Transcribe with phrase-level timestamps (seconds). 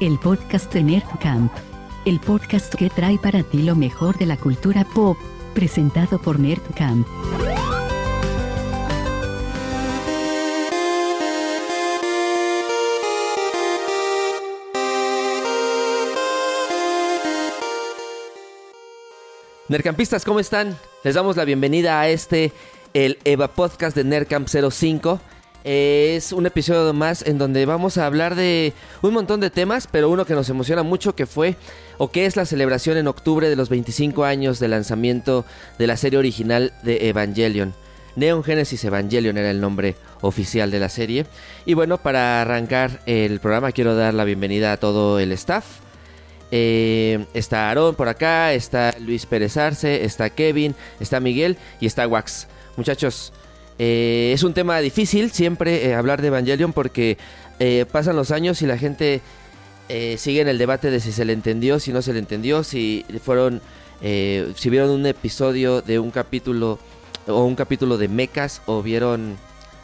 [0.00, 1.52] el podcast de Nerdcamp.
[2.04, 5.16] El podcast que trae para ti lo mejor de la cultura pop,
[5.54, 7.06] presentado por Nerdcamp.
[19.68, 20.78] Nerdcampistas, ¿cómo están?
[21.04, 22.52] Les damos la bienvenida a este,
[22.94, 25.20] el Eva Podcast de Nerdcamp 05.
[25.64, 30.08] Es un episodio más en donde vamos a hablar de un montón de temas, pero
[30.08, 31.56] uno que nos emociona mucho que fue
[31.98, 35.44] o que es la celebración en octubre de los 25 años de lanzamiento
[35.78, 37.74] de la serie original de Evangelion.
[38.14, 41.26] Neon Genesis Evangelion era el nombre oficial de la serie.
[41.66, 45.64] Y bueno, para arrancar el programa quiero dar la bienvenida a todo el staff.
[46.50, 52.08] Eh, está Aarón por acá, está Luis Pérez Arce, está Kevin, está Miguel y está
[52.08, 52.48] Wax.
[52.76, 53.32] Muchachos,
[53.78, 57.16] eh, es un tema difícil siempre eh, hablar de Evangelion porque
[57.60, 59.20] eh, pasan los años y la gente
[59.88, 62.64] eh, sigue en el debate de si se le entendió, si no se le entendió,
[62.64, 63.60] si fueron,
[64.00, 66.78] si vieron un episodio de un capítulo
[67.26, 69.36] o un capítulo de mechas o vieron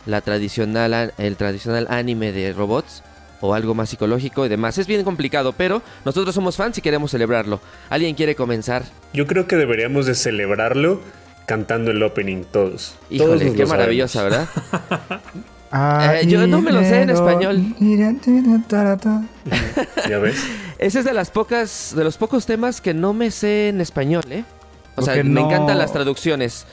[0.06, 3.02] la tradicional, el tradicional anime de robots
[3.40, 4.78] o algo más psicológico y demás.
[4.78, 7.60] Es bien complicado, pero nosotros somos fans y queremos celebrarlo.
[7.90, 8.84] ¿Alguien quiere comenzar?
[9.12, 11.00] Yo creo que deberíamos de celebrarlo
[11.46, 12.94] cantando el opening todos.
[13.10, 14.48] Híjole, qué lo maravillosa, ¿verdad?
[15.76, 17.74] Eh, yo no me lo sé en español.
[20.08, 20.36] ¿Ya ves?
[20.78, 24.22] Ese es de las pocas, de los pocos temas que no me sé en español,
[24.30, 24.44] ¿eh?
[24.94, 26.64] O sea, me encantan las traducciones.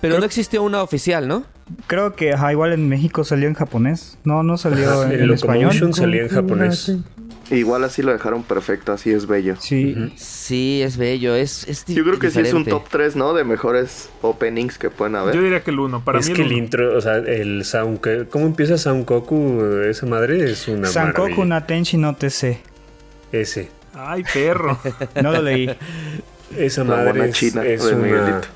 [0.00, 1.42] Pero Creo- no existió una oficial, ¿no?
[1.88, 4.16] Creo que ajá, igual en México salió en japonés.
[4.22, 5.62] No, no salió en, El en español.
[5.74, 6.92] Locomotion salía en japonés.
[7.50, 9.54] Igual así lo dejaron perfecto, así es bello.
[9.60, 10.12] Sí.
[10.16, 13.34] Sí, es bello, es, es Yo creo que sí es un top 3, ¿no?
[13.34, 15.34] De mejores openings que pueden haber.
[15.34, 16.04] Yo diría que el 1.
[16.04, 18.00] Para es mí que el intro, o sea, el sound...
[18.30, 19.62] ¿Cómo empieza Soundkoku?
[19.88, 21.44] Esa madre es una Sankoku maravilla.
[21.46, 22.60] Natenshi no te sé.
[23.30, 23.70] Ese.
[23.94, 24.78] Ay, perro.
[25.22, 25.70] No lo leí.
[26.56, 28.48] Esa La madre es, china es de una, Miguelito.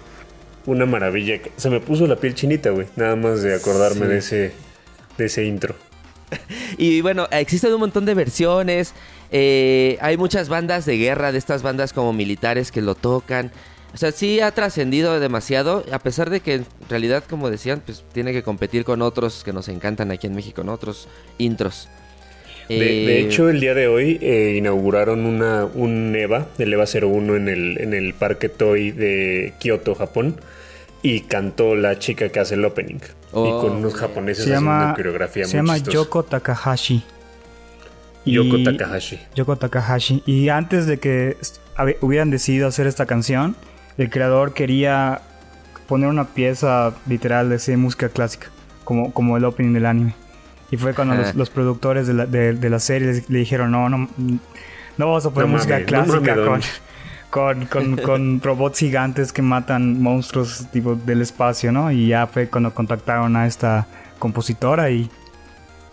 [0.66, 1.40] una maravilla.
[1.56, 2.86] Se me puso la piel chinita, güey.
[2.96, 4.08] Nada más de acordarme Sí.
[4.08, 4.52] de ese
[5.18, 5.74] de ese intro.
[6.78, 8.94] Y bueno, existen un montón de versiones.
[9.30, 13.52] eh, hay muchas bandas de guerra, de estas bandas como militares que lo tocan.
[13.92, 18.04] O sea, sí ha trascendido demasiado, a pesar de que en realidad, como decían, pues
[18.12, 20.72] tiene que competir con otros que nos encantan aquí en México, ¿no?
[20.72, 21.08] Otros
[21.38, 21.88] intros.
[22.68, 26.84] De, Eh, de hecho, el día de hoy eh, inauguraron una, un EVA, el EVA
[26.84, 30.36] 01 en el, en el Parque Toy de Kioto, Japón.
[31.02, 32.98] Y cantó la chica que hace el opening.
[33.32, 33.46] Oh.
[33.46, 35.94] y con unos japoneses Se haciendo llama, una coreografía se muy llama chistosa.
[35.94, 37.04] Yoko Takahashi.
[38.24, 39.20] Y- Yoko Takahashi.
[39.36, 40.22] Yoko Takahashi.
[40.26, 41.36] Y antes de que
[42.00, 43.54] hubieran decidido hacer esta canción,
[43.98, 45.22] el creador quería
[45.86, 48.48] poner una pieza literal de esa música clásica,
[48.84, 50.14] como, como el opening del anime.
[50.72, 53.88] Y fue cuando los, los productores de la, de, de la serie le dijeron, no,
[53.88, 56.60] no, no vamos a poner No música clásica con, don".
[57.30, 61.90] Con, con, con robots gigantes que matan monstruos tipo del espacio, ¿no?
[61.92, 63.86] Y ya fue cuando contactaron a esta
[64.18, 65.10] compositora y,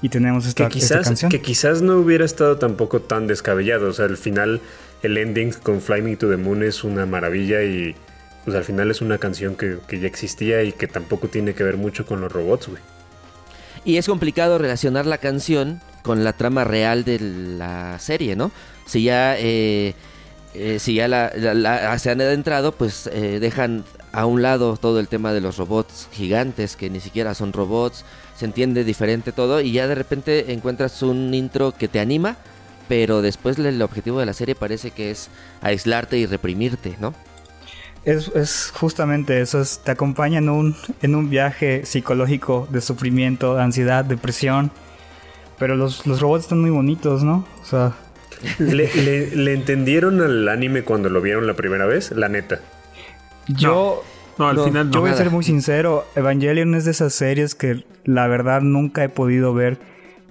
[0.02, 1.32] y tenemos esta, Que esta quizás, canción.
[1.32, 3.90] que quizás no hubiera estado tampoco tan descabellado.
[3.90, 4.62] O sea, al final,
[5.04, 7.96] el ending con Fly Me to the Moon es una maravilla y
[8.44, 11.64] pues al final es una canción que, que ya existía y que tampoco tiene que
[11.64, 12.82] ver mucho con los robots, güey.
[13.86, 18.52] Y es complicado relacionar la canción con la trama real de la serie, ¿no?
[18.86, 19.94] Si ya, eh,
[20.54, 25.08] eh, si ya la, se han adentrado, pues eh, dejan a un lado todo el
[25.08, 29.72] tema de los robots gigantes, que ni siquiera son robots, se entiende diferente todo, y
[29.72, 32.38] ya de repente encuentras un intro que te anima,
[32.88, 35.30] pero después el objetivo de la serie parece que es
[35.62, 37.14] aislarte y reprimirte, ¿no?
[38.06, 44.72] Es, justamente eso, es- te acompaña en un, viaje psicológico de sufrimiento, de ansiedad, depresión.
[45.60, 47.46] Pero los robots están muy bonitos, ¿no?
[47.62, 47.94] O sea,
[48.60, 52.12] ¿Le, le- le entendieron al anime cuando lo vieron la primera vez?
[52.12, 52.60] La neta.
[53.48, 54.04] yo,
[54.38, 54.94] No, al No, final no.
[54.94, 59.04] yo voy a ser muy sincero, Evangelion es de esas series que la verdad nunca
[59.04, 59.78] he podido ver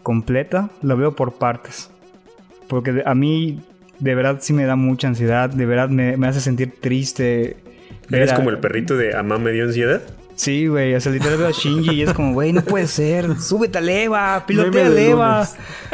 [0.02, 1.90] completa, la veo por partes.
[2.68, 3.60] Porque a mí
[3.98, 7.56] de verdad sí me da mucha ansiedad, de verdad me, me hace sentir triste.
[8.10, 10.02] ¿Eres como el perrito de Amá me dio ansiedad?
[10.36, 13.40] Sí, güey, o sea, literal veo a Shinji y es como, güey, no puede ser,
[13.40, 15.48] súbete a leva, pilotea de leva.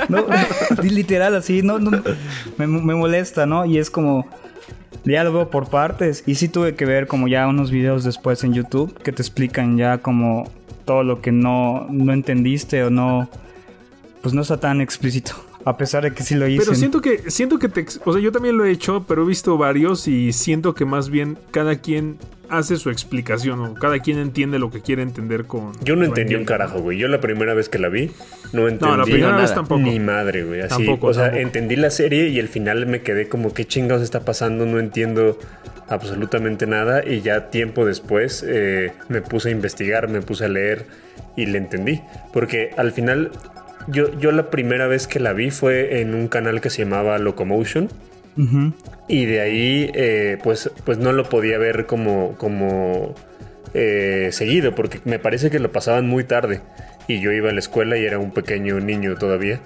[0.09, 0.27] No,
[0.83, 2.03] literal así, no, no,
[2.59, 3.65] me, me molesta, ¿no?
[3.65, 4.27] Y es como,
[5.05, 6.25] ya lo veo por partes.
[6.27, 9.77] Y sí tuve que ver como ya unos videos después en YouTube que te explican
[9.77, 10.51] ya como
[10.85, 13.29] todo lo que no, no entendiste o no,
[14.23, 15.35] pues no está tan explícito.
[15.65, 16.65] A pesar de que sí lo hice.
[16.65, 19.27] Pero siento que, siento que te, o sea, yo también lo he hecho, pero he
[19.27, 22.19] visto varios y siento que más bien cada quien
[22.49, 25.73] hace su explicación o cada quien entiende lo que quiere entender con.
[25.85, 26.99] Yo no entendí un carajo, güey.
[26.99, 28.11] Yo la primera vez que la vi,
[28.53, 29.43] no entendí No, la primera nada.
[29.43, 29.81] vez tampoco.
[29.81, 30.61] ni madre, güey.
[30.61, 31.43] Así, Tampoco, o sea, tampoco.
[31.43, 34.67] entendí la serie y al final me quedé como, ¿qué chingados está pasando?
[34.67, 35.39] No entiendo
[35.89, 37.03] absolutamente nada.
[37.07, 40.87] Y ya tiempo después eh, me puse a investigar, me puse a leer
[41.37, 42.03] y le entendí.
[42.33, 43.31] Porque al final,
[43.89, 47.19] yo, yo la primera vez que la vi fue en un canal que se llamaba
[47.19, 47.89] Locomotion.
[49.09, 53.15] Y de ahí, eh, pues, pues no lo podía ver como, como
[53.75, 56.61] eh, seguido, porque me parece que lo pasaban muy tarde.
[57.09, 59.61] Y yo iba a la escuela y era un pequeño niño todavía.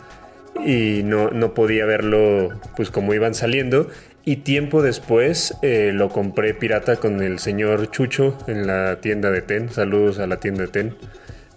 [0.64, 3.88] Y no, no podía verlo, pues, como iban saliendo.
[4.24, 9.42] Y tiempo después eh, lo compré pirata con el señor Chucho en la tienda de
[9.42, 9.70] Ten.
[9.70, 10.96] Saludos a la tienda de Ten.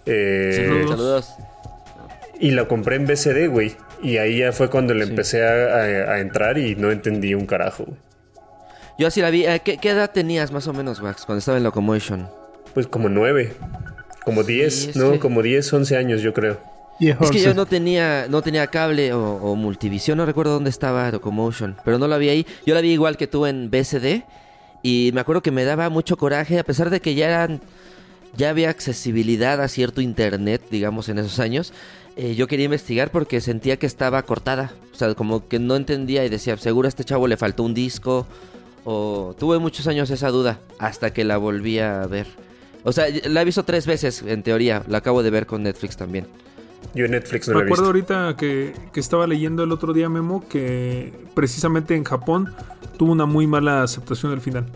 [0.06, 1.34] Eh, Saludos.
[2.40, 3.76] Y lo compré en BCD, güey.
[4.02, 5.10] Y ahí ya fue cuando le Sí.
[5.10, 7.98] empecé a, a- a entrar y no entendí un carajo, güey.
[8.98, 9.44] Yo así la vi.
[9.46, 12.28] Eh, ¿Qué, qué edad tenías más o menos, Max, cuando estaba en Locomotion?
[12.74, 13.54] Pues como nueve.
[14.24, 15.12] Como diez, ¿no?
[15.12, 16.58] que- Como diez, once años, yo creo.
[17.00, 21.10] Es que yo no tenía, no tenía cable o, o multivisión, no recuerdo dónde estaba
[21.10, 22.46] Locomotion, pero no la vi ahí.
[22.66, 24.24] Yo la vi igual que tú en BCD
[24.82, 27.62] y me acuerdo que me daba mucho coraje, a pesar de que ya eran,
[28.36, 31.72] ya había accesibilidad a cierto internet, digamos, en esos años.
[32.22, 36.22] Eh, yo quería investigar porque sentía que estaba cortada, o sea, como que no entendía
[36.22, 38.26] y decía, seguro a este chavo le faltó un disco
[38.84, 42.26] o tuve muchos años esa duda hasta que la volví a ver.
[42.84, 45.96] O sea, la he visto tres veces en teoría, la acabo de ver con Netflix
[45.96, 46.26] también.
[46.94, 48.12] Yo en Netflix no Me la he acuerdo visto.
[48.14, 52.52] ahorita que, que estaba leyendo el otro día, Memo, que precisamente en Japón
[52.98, 54.66] tuvo una muy mala aceptación del final.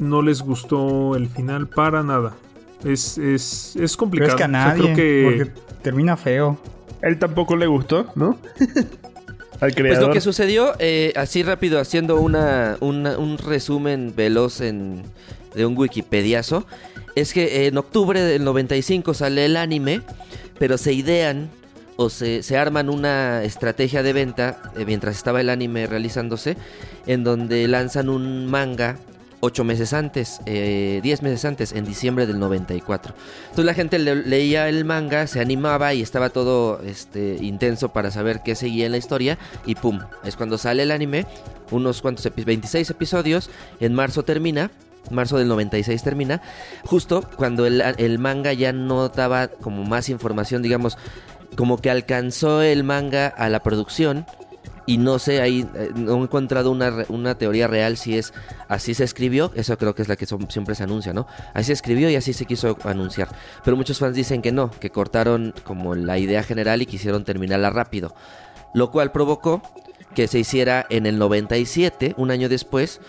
[0.00, 2.34] No les gustó el final para nada.
[2.84, 4.30] Es, es, es Pero complicado.
[4.30, 4.82] es que a O sea, nadie.
[4.82, 6.58] creo que Porque termina feo.
[7.02, 8.38] Él tampoco le gustó, ¿no?
[9.58, 10.08] Al Pues creador.
[10.08, 15.02] lo que sucedió, eh, así rápido, haciendo una, una- un resumen veloz en,
[15.54, 16.66] de un wikipediazo,
[17.14, 20.02] es que en octubre del 95 sale el anime,
[20.58, 21.48] pero se idean
[21.96, 26.58] o se, se arman una estrategia de venta eh, mientras estaba el anime realizándose,
[27.06, 28.96] en donde lanzan un manga
[29.40, 33.14] ocho meses antes, eh, 10 meses antes, en diciembre del 94.
[33.44, 38.10] Entonces la gente le- leía el manga, se animaba y estaba todo este, intenso para
[38.10, 39.38] saber qué seguía en la historia.
[39.66, 41.26] Y pum, es cuando sale el anime,
[41.70, 43.50] unos cuantos, epi- 26 episodios,
[43.80, 44.70] en marzo termina.
[45.10, 46.42] Marzo del 96 termina,
[46.84, 50.98] justo cuando el, el manga ya no daba como más información, digamos,
[51.56, 54.26] como que alcanzó el manga a la producción
[54.86, 58.32] y no sé, ahí eh, no he encontrado una, una teoría real si es
[58.68, 61.26] así se escribió, eso creo que es la que siempre se anuncia, ¿no?
[61.54, 63.28] Así se escribió y así se quiso anunciar.
[63.64, 67.70] Pero muchos fans dicen que no, que cortaron como la idea general y quisieron terminarla
[67.70, 68.14] rápido.
[68.74, 69.62] Lo cual provocó
[70.14, 73.00] que se hiciera en el 97, un año después,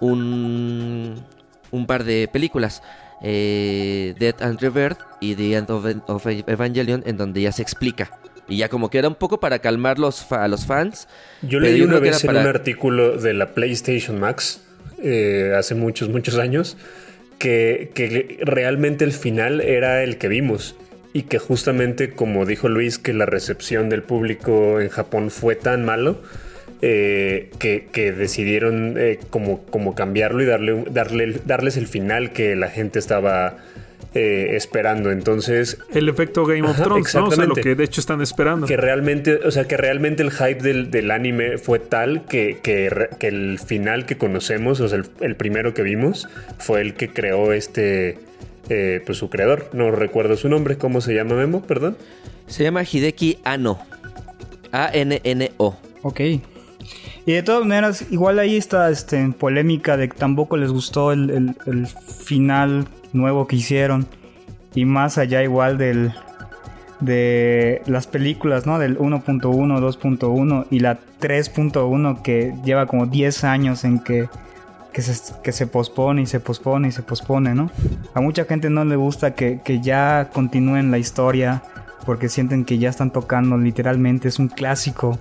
[0.00, 1.16] un,
[1.70, 2.82] un par de películas.
[3.22, 8.10] eh, Dead and Rebirth y The End of Evangelion, en donde ya se explica.
[8.48, 11.08] Y ya como que era un poco para calmar los a los fans.
[11.42, 14.60] Yo leí una vez en para- un artículo de la PlayStation Max,
[15.02, 16.76] eh, hace muchos, muchos años,
[17.38, 20.76] que, que realmente el final era el que vimos.
[21.12, 25.84] Y que justamente, como dijo Luis, que la recepción del público en Japón fue tan
[25.84, 26.20] malo,
[26.82, 32.56] eh, que, que decidieron eh, como, como cambiarlo y darle, darle, darles el final que
[32.56, 33.56] la gente estaba
[34.14, 35.10] eh, esperando.
[35.10, 37.08] Entonces, el efecto Game of Ajá, Thrones, ¿no?
[37.08, 37.60] O sea, lo exactamente.
[37.62, 38.66] que de hecho están esperando.
[38.66, 43.08] que realmente, o sea, que realmente el hype del, del anime fue tal que, que,
[43.18, 46.28] que el final que conocemos, o sea, el, el primero que vimos,
[46.58, 48.18] fue el que creó este,
[48.68, 49.70] eh, pues su creador.
[49.72, 51.62] No recuerdo su nombre, ¿cómo se llama Memo?
[51.62, 51.96] Perdón.
[52.46, 53.80] Se llama Hideki Anno.
[54.72, 55.76] A-N-N-O.
[56.02, 56.20] Ok.
[57.26, 61.12] Y de todas maneras, igual ahí está este, en polémica de que tampoco les gustó
[61.12, 64.06] el, el- el final nuevo que hicieron.
[64.74, 66.12] Y más allá igual del
[67.00, 68.78] de las películas, ¿no?
[68.78, 74.28] Del 1.1, 2.1 y la 3.1 que lleva como 10 años en que,
[74.92, 77.70] que, se, que se pospone y se pospone y se pospone, ¿no?
[78.14, 81.62] A mucha gente no le gusta que, que ya continúen la historia
[82.06, 85.18] porque sienten que ya están tocando literalmente, es un clásico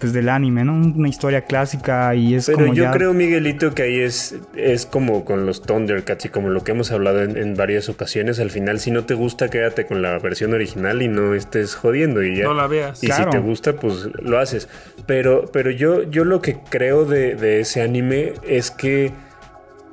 [0.00, 0.74] pues del anime, ¿no?
[0.74, 2.90] Una historia clásica y es Pero como yo ya...
[2.90, 6.90] creo, Miguelito, que ahí es, es como con los Thundercats y como lo que hemos
[6.92, 8.40] hablado en, en varias ocasiones.
[8.40, 12.22] Al final, si no te gusta, quédate con la versión original y no estés jodiendo
[12.22, 12.44] y ya.
[12.44, 13.02] No la veas.
[13.02, 13.30] Y Claro.
[13.32, 14.68] si te gusta, pues lo haces.
[15.06, 19.12] Pero, pero yo, yo lo que creo de, de ese anime es que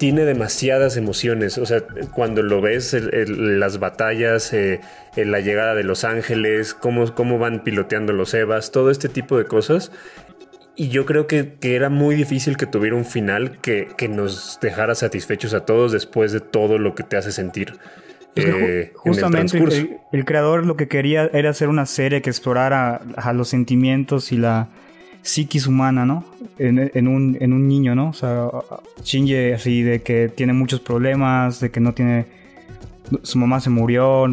[0.04, 1.58] tiene demasiadas emociones.
[1.58, 1.82] O sea,
[2.14, 4.82] cuando lo ves, el- el- las batallas, eh,
[5.16, 9.38] eh, la llegada de los ángeles, cómo, cómo van piloteando los Evas, todo este tipo
[9.38, 9.94] de cosas.
[10.76, 14.60] Y yo creo que, que era muy difícil que tuviera un final que, que nos
[14.62, 17.76] dejara satisfechos a todos después de todo lo que te hace sentir.
[18.36, 20.02] Porque ju- eh, en el justamente el, transcurso.
[20.12, 24.38] el- creador lo que quería era hacer una serie que explorara a los sentimientos y
[24.38, 24.68] la
[25.24, 26.24] psiquis humana, ¿no?
[26.60, 28.10] En, un, en un niño, ¿no?
[28.10, 28.48] O sea,
[29.04, 32.28] Shinji así de que tiene muchos problemas, de que no tiene...
[33.24, 34.26] Su mamá se murió,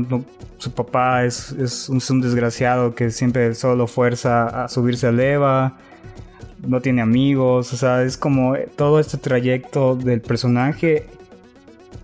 [0.58, 5.06] su papá es, es un, es un desgraciado que siempre solo lo fuerza a subirse
[5.06, 5.78] al Eva,
[6.66, 11.06] no tiene amigos, o sea, es como todo este trayecto del personaje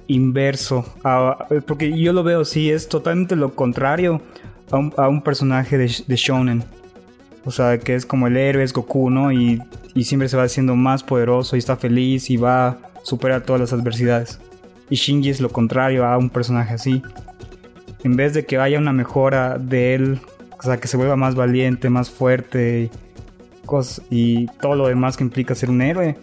[0.08, 0.84] inverso.
[1.04, 4.20] a- porque yo lo veo, sí, es totalmente lo contrario
[4.70, 6.64] a un, a un personaje de, de Shonen.
[7.46, 9.32] O sea, que es como el héroe, es Goku, ¿no?
[9.32, 9.62] Y,
[9.94, 13.60] y siempre se va haciendo más poderoso y está feliz y va a superar todas
[13.60, 14.40] las adversidades.
[14.90, 17.02] Y Shinji es lo contrario a un personaje así.
[18.04, 20.20] En vez de que haya una mejora de él,
[20.58, 25.16] o sea, que se vuelva más valiente, más fuerte y, cos- y todo lo demás
[25.16, 26.16] que implica ser un héroe,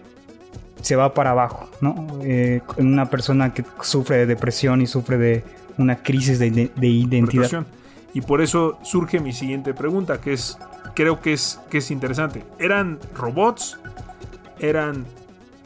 [0.82, 2.08] se va para abajo, ¿no?
[2.24, 5.44] Eh, una persona que sufre de depresión y sufre de
[5.78, 7.66] una crisis de, ide- de identidad.
[8.14, 10.58] Y por eso surge mi siguiente pregunta, que es,
[10.96, 12.44] creo que es, que es interesante.
[12.60, 13.80] ¿Eran robots?
[14.60, 15.06] ¿Eran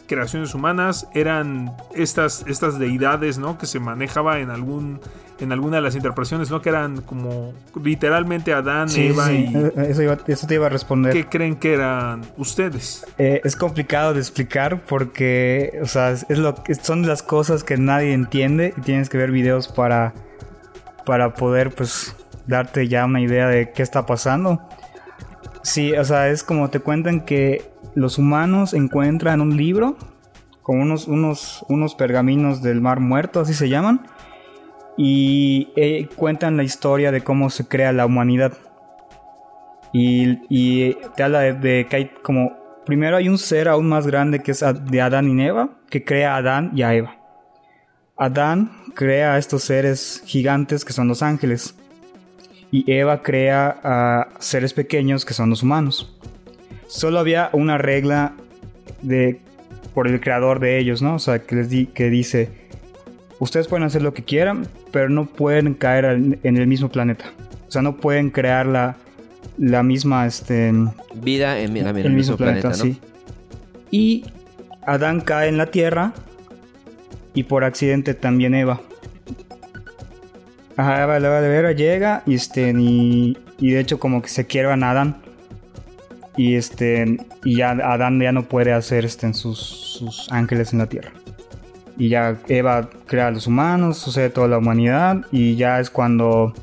[0.08, 1.08] creaciones humanas?
[1.14, 3.58] ¿Eran estas, estas deidades, ¿no?
[3.58, 5.00] Que se manejaba en algún
[5.40, 6.64] en alguna de las interpretaciones, ¿no?
[6.64, 7.54] Que eran como
[7.84, 9.56] literalmente Adán, Sí, Eva sí, y...
[9.56, 11.14] eh, eso, iba- eso te iba a responder.
[11.14, 13.06] ¿Qué creen que eran ustedes?
[13.20, 18.14] Eh, es complicado de explicar porque, o sea, es lo, son las cosas que nadie
[18.14, 20.16] entiende y tienes que ver videos para,
[21.06, 22.16] para poder, pues,
[22.48, 24.68] darte ya una idea de qué está pasando.
[25.68, 29.98] Sí, o sea, es como te cuentan que los humanos encuentran un libro
[30.62, 34.08] con unos, unos, unos pergaminos del mar muerto, así se llaman,
[34.96, 38.54] y eh, cuentan la historia de cómo se crea la humanidad.
[39.92, 42.82] Y, y te habla de, de que hay como...
[42.86, 46.36] Primero hay un ser aún más grande que es de Adán y Eva, que crea
[46.36, 47.18] a Adán y a Eva.
[48.16, 51.76] Adán crea a estos seres gigantes que son los ángeles.
[52.72, 56.14] Y Eva crea a seres pequeños que son los humanos.
[56.88, 58.34] Solo había una regla
[59.02, 59.40] de
[59.94, 61.16] por el creador de ellos, ¿no?
[61.16, 62.50] O sea, que les di, que dice,
[63.40, 67.26] ustedes pueden hacer lo que quieran, pero no pueden caer al- en el mismo planeta.
[67.68, 68.96] O sea, no pueden crear la,
[69.58, 70.72] la misma, este,
[71.16, 72.76] Vida en, en el, mismo, planeta, ¿no?
[72.76, 73.00] sí.
[73.92, 74.26] Y
[74.86, 76.14] Adán cae en la Tierra
[77.34, 78.82] y por accidente también Eva.
[80.78, 84.84] Ajá, Eva, Eva, Eva llega y este y, y de hecho como que se quiebran
[84.84, 85.18] a Adán.
[86.38, 90.80] Y este y ya Adán ya no puede hacer este en sus, sus ángeles en
[90.80, 91.12] la Tierra.
[91.98, 96.54] Y ya Eva crea a los humanos, sucede toda la humanidad y ya es cuando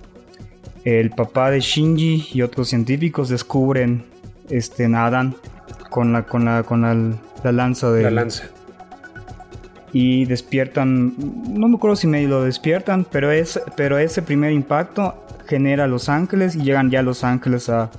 [0.85, 4.04] el papá de Shinji y otros científicos descubren
[4.49, 5.35] este a Adán
[5.90, 8.44] con la con la con la, la lanza de La lanza.
[9.94, 11.14] Y despiertan
[11.48, 16.08] no me acuerdo si medio lo despiertan pero es pero ese primer impacto genera los
[16.08, 17.90] ángeles y llegan ya los ángeles a,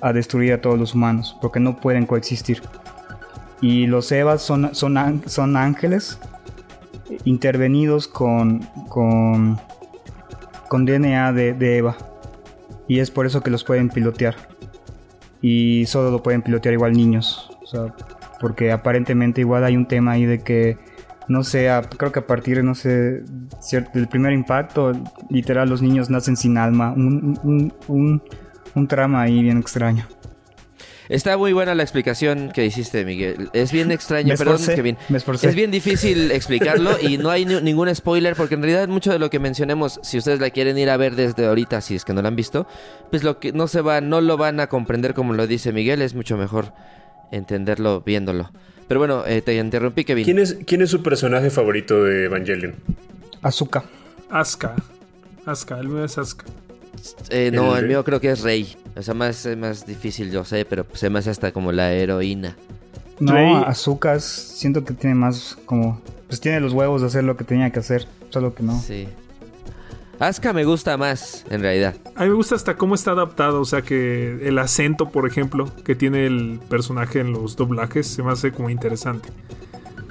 [0.00, 2.62] a destruir a todos los humanos porque no pueden coexistir.
[3.60, 6.18] Y los Evas son son, son ángeles
[7.24, 9.60] intervenidos con con
[10.68, 11.96] con DNA de, de Eva.
[12.88, 14.36] Y es por eso que los pueden pilotear.
[15.40, 17.50] Y solo lo pueden pilotear igual niños.
[17.62, 17.94] O sea
[18.40, 20.76] porque aparentemente igual hay un tema ahí de que
[21.28, 23.22] no sé, a- creo que a partir, no sé,
[23.94, 24.92] del primer impacto,
[25.30, 26.92] literal, los niños nacen sin alma.
[26.92, 28.22] Un, un, un,
[28.74, 30.06] un trama ahí bien extraño.
[31.08, 33.50] Está muy buena la explicación que hiciste, Miguel.
[33.52, 34.96] Es bien extraño, perdón, esforcé, Kevin.
[35.14, 35.48] esforcé.
[35.48, 39.18] Es bien difícil explicarlo y no hay ni- ningún spoiler porque en realidad mucho de
[39.18, 42.14] lo que mencionemos, si ustedes la quieren ir a ver desde ahorita, si es que
[42.14, 42.66] no la han visto,
[43.10, 46.00] pues lo que no se va, no lo van a comprender como lo dice Miguel,
[46.02, 46.72] es mucho mejor
[47.30, 48.50] entenderlo viéndolo.
[48.92, 50.22] Pero bueno, eh, te interrumpí, Kevin.
[50.22, 52.74] ¿Quién es, ¿Quién es su personaje favorito de Evangelion?
[53.40, 53.84] Azúcar.
[54.28, 54.74] Asuka.
[55.46, 56.44] Asuka, el mío es Asuka.
[57.30, 58.76] Eh, no, El- el mío creo que es Rey.
[58.94, 61.90] O sea, más, es más difícil, yo sé, pero se me hace hasta como la
[61.90, 62.54] heroína.
[63.18, 65.98] No, Rey- Azúcar siento que tiene más como...
[66.28, 68.78] Pues tiene los huevos de hacer lo que tenía que hacer, solo que no.
[68.78, 69.08] Sí.
[70.22, 71.96] Asuka me gusta más, en realidad.
[72.14, 75.68] A mí me gusta hasta cómo está adaptado, o sea que el acento, por ejemplo,
[75.84, 79.30] que tiene el personaje en los doblajes, se me hace como interesante.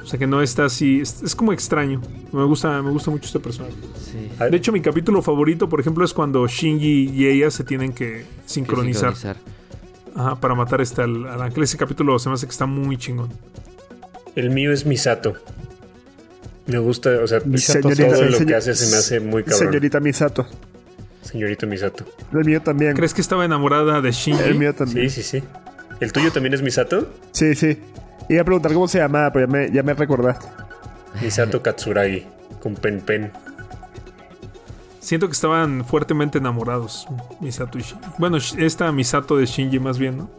[0.04, 2.02] O sea que no está así, es, es como extraño.
[2.34, 3.74] Me gusta, me gusta mucho este personaje.
[3.96, 4.30] Sí.
[4.50, 8.26] De hecho, mi capítulo favorito, por ejemplo, es cuando Shinji y ella se tienen que
[8.46, 9.38] sincronizar, Sincronizar.
[10.14, 11.64] Ajá, para matar este al, al ángel.
[11.64, 13.30] Ese capítulo se me hace que está muy chingón.
[14.36, 15.36] El mío es Misato.
[16.72, 19.60] Me gusta, o sea, Misato todo lo que hace se me hace muy cabrón.
[19.68, 20.48] Señorita Misato.
[21.22, 22.06] Señorito Misato.
[22.34, 22.94] El mío también.
[22.96, 24.54] ¿Crees que estaba enamorada de El Shinji?
[24.54, 25.10] mío Sí, también.
[25.10, 25.44] sí, sí.
[26.00, 27.12] ¿El tuyo también es Misato?
[27.32, 27.78] Sí, sí.
[28.30, 30.46] Iba a preguntar cómo se llamaba, pero ya me, ya me recordaste.
[31.22, 32.26] Misato Katsuragi,
[32.62, 33.32] con Pen Pen.
[35.00, 37.08] Siento que estaban fuertemente enamorados,
[37.40, 38.06] Misato y Shinji.
[38.18, 40.30] Bueno, esta Misato de Shinji más bien, ¿no?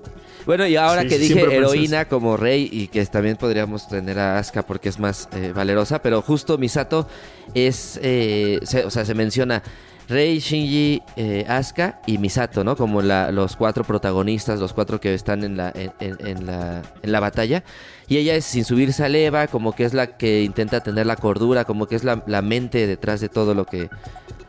[0.46, 4.38] Bueno, y ahora Sí, que dije heroína como rey y que también podríamos tener a
[4.38, 7.06] Asuka porque es más eh, valerosa, pero justo Misato
[7.54, 9.62] es, eh, se- o sea, se menciona
[10.08, 12.76] Rey, Shinji, eh, Asuka y Misato, ¿no?
[12.76, 16.82] Como la- los cuatro protagonistas, los cuatro que están en la, en, en- en la,
[17.02, 17.62] en la batalla.
[18.08, 21.16] Y ella es sin subirse a leva, como que es la que intenta tener la
[21.16, 23.88] cordura, como que es la, la mente detrás de todo lo que,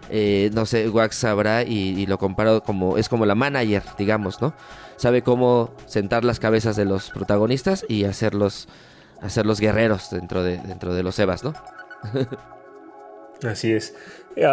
[0.10, 4.53] eh, no sé, Wax sabrá y, lo comparo como, es como la manager, digamos, ¿no?
[4.98, 8.67] Sabe cómo sentar las cabezas de los protagonistas y hacerlos,
[9.22, 11.53] hacerlos guerreros dentro de, dentro de los Evas, ¿no?
[13.48, 13.93] Así es.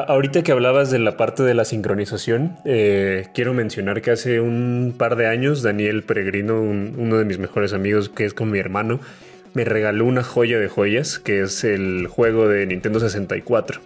[0.08, 4.94] Ahorita que hablabas de la parte de la sincronización, eh, quiero mencionar que hace un
[4.98, 8.58] par de años Daniel Peregrino, un- uno de mis mejores amigos, que es como mi
[8.58, 9.00] hermano,
[9.54, 13.80] me regaló una joya de joyas, que es el juego de Nintendo 64,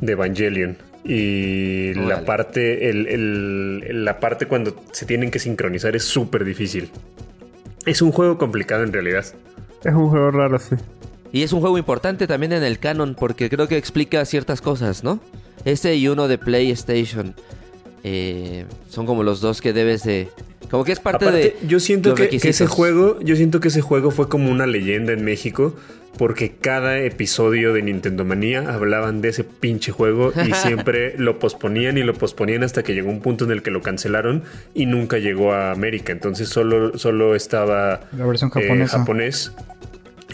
[0.00, 0.76] de Evangelion.
[1.04, 6.90] Y la parte, el- el- la parte cuando se tienen que sincronizar es súper difícil.
[7.84, 9.24] Es un juego complicado en realidad.
[9.84, 10.74] Es un juego raro, sí.
[11.32, 15.04] Y es un juego importante también en el canon porque creo que explica ciertas cosas,
[15.04, 15.20] ¿no?
[15.64, 17.34] Este y uno de PlayStation
[18.02, 20.28] eh, son como los dos que debes de...
[20.70, 21.66] Como que es parte Aparte, de...
[21.66, 24.66] yo siento los que, que ese juego, yo siento que ese juego fue como una
[24.66, 25.74] leyenda en México,
[26.16, 31.98] porque cada episodio de Nintendo Manía hablaban de ese pinche juego y siempre lo posponían
[31.98, 34.42] y lo posponían hasta que llegó un punto en el que lo cancelaron
[34.74, 36.12] y nunca llegó a América.
[36.12, 38.98] Entonces solo, solo estaba La versión eh, japonesa.
[38.98, 39.52] japonés.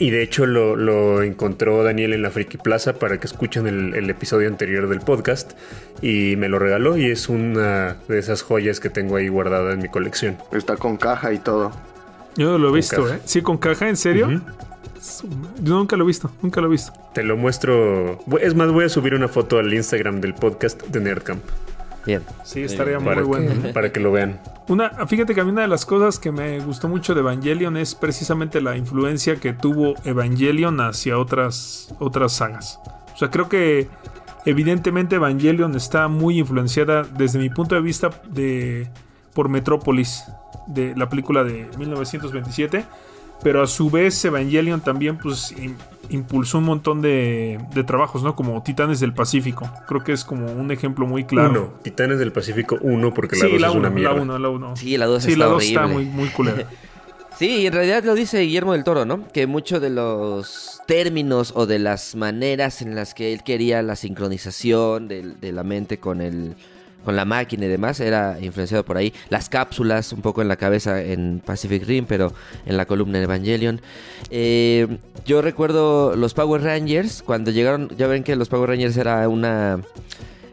[0.03, 3.95] Y de hecho lo, lo encontró Daniel en la Friki Plaza para que escuchen el,
[3.95, 5.53] el episodio anterior del podcast
[6.01, 9.79] y me lo regaló y es una de esas joyas que tengo ahí guardada en
[9.81, 10.39] mi colección.
[10.51, 11.71] Está con caja y todo.
[12.35, 13.15] Yo lo he visto, caja.
[13.15, 13.21] ¿eh?
[13.25, 14.43] Sí, con caja, ¿en serio?
[15.63, 16.93] Yo nunca lo he visto, nunca lo he visto.
[17.15, 18.19] Te lo muestro.
[18.41, 21.45] Es más, voy a subir una foto al Instagram del podcast de Nerdcamp
[22.05, 22.23] Bien.
[22.45, 23.63] Sí, estaría muy para, bueno.
[23.63, 24.41] que, para que lo vean.
[24.69, 27.77] Una, fíjate que a mí una de las cosas que me gustó mucho de Evangelion
[27.77, 32.81] es precisamente la influencia que tuvo Evangelion hacia otras, otras sagas.
[33.15, 33.89] O sea, creo que
[34.45, 38.89] evidentemente Evangelion está muy influenciada desde mi punto de vista de,
[39.35, 40.25] por Metrópolis,
[40.67, 42.85] de la película de 1927.
[43.43, 45.75] Pero a su vez Evangelion también pues im-
[46.11, 48.37] impulsó un montón de, de trabajos, ¿no?
[48.37, 49.69] Como Titanes del Pacífico.
[49.89, 51.51] Creo que es como un ejemplo muy claro.
[51.51, 54.15] Uno, Titanes del Pacífico 1, porque la Sí, 2 la es una 1, mierda.
[54.17, 54.77] la 1, la 1.
[54.77, 55.75] Sí, la 2 Sí, está la 2 horrible.
[55.83, 56.69] está muy, muy culera.
[57.39, 59.27] Sí, y en realidad lo dice Guillermo del Toro, ¿no?
[59.33, 63.97] Que muchos de los términos o de las maneras en las que él quería la
[63.97, 66.55] sincronización de, la mente con el
[67.05, 69.13] con la máquina y demás era influenciado por ahí.
[69.29, 72.33] Las cápsulas, un poco en la cabeza en Pacific Rim, pero
[72.67, 73.81] en la columna en Evangelion.
[74.31, 79.29] Eh, yo recuerdo los Power Rangers, cuando llegaron, ya ven que los Power Rangers era
[79.29, 79.81] una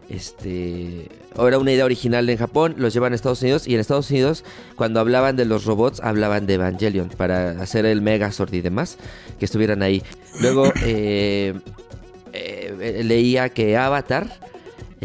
[0.09, 1.07] este
[1.47, 4.43] era una idea original en Japón, los llevan a Estados Unidos y en Estados Unidos
[4.75, 8.97] cuando hablaban de los robots hablaban de Evangelion para hacer el Megazord y demás
[9.37, 10.03] que estuvieran ahí.
[10.41, 11.53] Luego eh,
[12.33, 14.27] eh, leía que Avatar,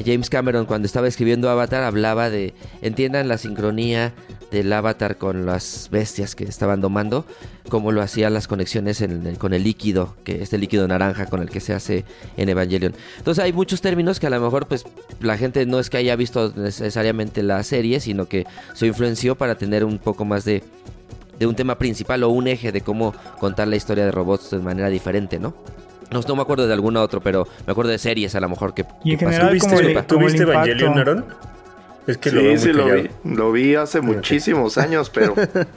[0.02, 4.12] James Cameron cuando estaba escribiendo Avatar hablaba de entiendan la sincronía
[4.50, 7.24] del Avatar con las bestias que estaban domando,
[7.68, 11.42] como lo hacían las conexiones en el- con el líquido, que este líquido naranja con
[11.42, 12.04] el que se hace
[12.36, 12.94] en Evangelion.
[13.18, 14.84] Entonces hay muchos términos que a lo mejor pues
[15.20, 19.56] la gente no es que haya visto necesariamente la serie, sino que se influenció para
[19.56, 20.62] tener un poco más de
[21.38, 24.58] de un tema principal o un eje de cómo contar la historia de robots de
[24.60, 25.52] manera diferente, ¿no?
[26.14, 28.72] No, no me acuerdo de alguna otro, pero me acuerdo de series a lo mejor
[28.72, 30.70] que, Y en que general, ¿Tú como viste, el- ¿tú como el viste impacto.
[30.70, 31.24] Evangelion, Aaron?
[32.06, 33.10] Es que lo Sí, muy sí, lo vi.
[33.24, 35.34] Lo vi hace muchísimos años, pero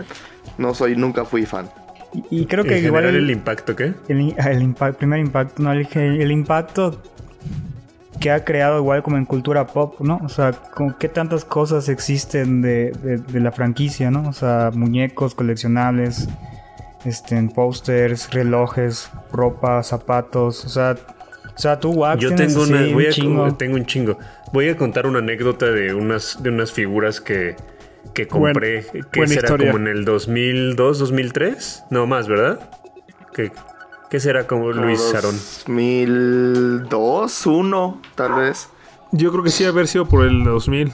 [0.57, 1.69] no soy, nunca fui fan.
[2.13, 3.93] Y, y creo que En igual general, el, el impacto, ¿qué?
[4.07, 4.19] el,
[4.61, 7.01] impa- primer impacto, no, el, el impacto
[8.19, 10.19] que ha creado igual como en cultura pop, ¿no?
[10.23, 14.27] O sea, como qué tantas cosas existen de, de- de la franquicia, ¿no?
[14.29, 16.27] O sea, muñecos coleccionables,
[17.05, 20.95] este, pósters, relojes, ropa, zapatos, o sea,
[21.55, 23.53] o sea, tú Wax Yo tengo así una, voy un a, chingo.
[23.55, 24.17] tengo un chingo.
[24.53, 27.55] Voy a contar una anécdota de unas, de unas figuras que,
[28.13, 29.71] que Buen- compré, que buena será historia.
[29.71, 32.59] como en el 2002, 2003, no más, ¿verdad?
[33.33, 33.51] ¿Qué,
[34.09, 35.35] qué será como Luis Sarón?
[35.35, 38.69] 2002, 1, tal vez.
[39.11, 40.91] Yo creo que sí haber sido por el 2000.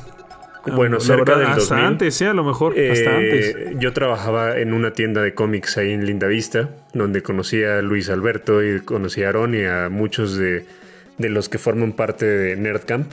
[0.66, 1.86] Bueno, cerca verdad, del hasta 2000.
[1.86, 3.80] antes, sí, a lo mejor, hasta Eh, antes.
[3.80, 8.64] Yo trabajaba en una tienda de cómics ahí en Lindavista, donde conocí a Luis Alberto
[8.64, 10.66] y conocí a Aaron y a muchos de,
[11.18, 13.12] de los que forman parte de Nerdcamp.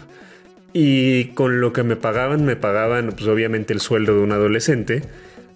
[0.73, 5.03] Y con lo que me pagaban, me pagaban pues obviamente el sueldo de un adolescente.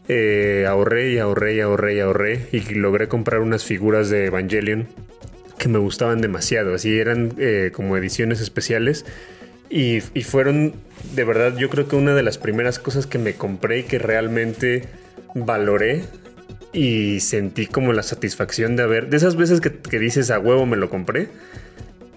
[0.09, 4.89] Eh, ahorré y ahorré y ahorré y ahorré y logré comprar unas figuras de Evangelion
[5.59, 6.75] que me gustaban demasiado.
[6.75, 9.07] Así eran eh, como ediciones especiales.
[9.77, 10.73] Y, fueron,
[11.17, 13.99] de verdad, yo creo que una de las primeras cosas que me compré y que
[13.99, 14.85] realmente
[15.35, 16.05] valoré
[16.73, 20.77] y sentí como la satisfacción de haber, de esas veces que, dices a huevo me
[20.77, 21.29] lo compré.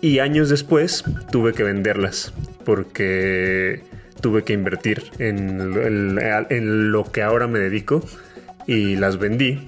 [0.02, 2.32] Y años después tuve que venderlas
[2.64, 3.82] porque
[4.22, 6.20] tuve que invertir en-
[6.52, 8.06] en lo que ahora me dedico
[8.68, 9.66] y las vendí.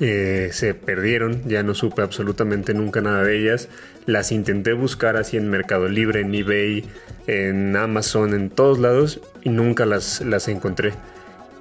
[0.00, 3.68] Eh, se perdieron, ya no supe absolutamente nunca nada de ellas.
[4.06, 6.84] Las intenté buscar así en Mercado Libre, en eBay,
[7.26, 10.92] en Amazon, en todos lados y nunca las, las encontré.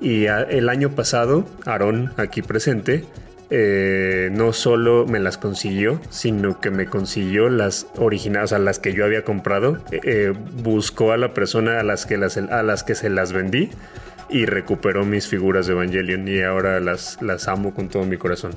[0.01, 3.05] Y el año pasado, Aarón, aquí presente,
[3.49, 8.79] eh, no solo me las consiguió, sino que me consiguió las originales, o sea, las
[8.79, 9.77] que yo había comprado.
[9.91, 13.31] Eh, eh, buscó a la persona a las, que las, a las que se las
[13.31, 13.69] vendí
[14.29, 18.51] y recuperó mis figuras de Evangelion y ahora las, las amo con todo mi corazón.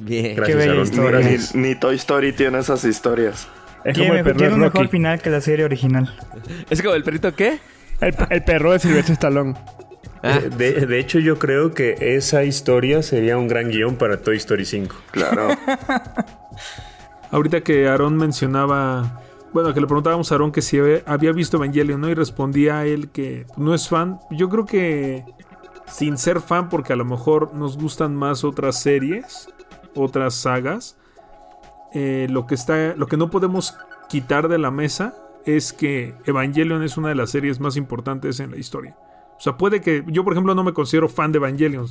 [0.00, 0.36] Bien.
[0.36, 0.84] Gracias, bella Aaron.
[0.84, 1.10] historia.
[1.20, 1.54] Gracias.
[1.54, 3.48] Ni, ni Toy Story tiene esas historias.
[3.84, 6.14] Es Tiene, como el perro tiene un mejor final que la serie original.
[6.70, 7.58] ¿Es como el perrito qué?
[8.00, 9.54] El, el perro de Silvestre Stallone.
[10.22, 10.38] Ah.
[10.38, 14.64] De, de hecho, yo creo que esa historia sería un gran guion para Toy Story
[14.66, 14.94] 5.
[15.12, 15.48] Claro.
[17.30, 19.20] Ahorita que Aarón mencionaba,
[19.52, 22.08] bueno, que le preguntábamos a Aarón que si había- había visto Evangelion, ¿no?
[22.08, 24.18] Y respondía a él que no es fan.
[24.30, 25.24] Yo creo que
[25.86, 29.48] sin ser fan, porque a lo mejor nos gustan más otras series,
[29.94, 30.96] otras sagas,
[31.92, 33.74] eh, lo, que está, lo que no podemos
[34.08, 38.50] quitar de la mesa es que Evangelion es una de las series más importantes en
[38.50, 38.96] la historia.
[39.38, 41.86] O sea, puede que yo, por ejemplo, no me considero fan de Evangelion,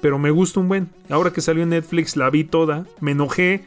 [0.00, 0.90] pero me gusta un buen.
[1.08, 3.64] Ahora que salió en Netflix, la vi toda, me enojé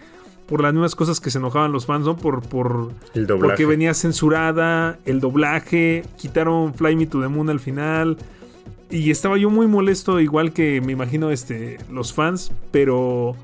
[0.47, 2.15] por las mismas cosas que se enojaban los fans, ¿no?
[2.15, 3.47] Por, por, El doblaje.
[3.47, 8.17] porque venía censurada, el doblaje, quitaron Fly Me to the Moon al final.
[8.89, 13.35] Y estaba yo muy molesto, igual que me imagino este, los fans, pero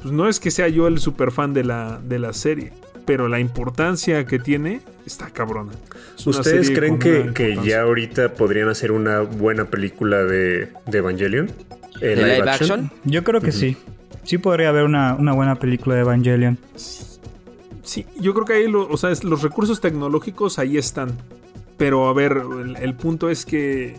[0.00, 2.72] pues no es que sea yo el super fan de la, de la serie,
[3.04, 5.72] pero la importancia que tiene está cabrona.
[6.18, 11.50] Es ¿Ustedes creen que, que ya ahorita podrían hacer una buena película de, de Evangelion?
[12.00, 12.90] ¿De live action?
[13.04, 13.76] Yo creo que sí.
[14.24, 16.58] Sí podría haber una, una buena película de Evangelion.
[17.82, 21.10] Sí, yo creo que ahí lo- o sea, es- los recursos tecnológicos ahí están.
[21.76, 23.96] Pero a ver, el, el punto es que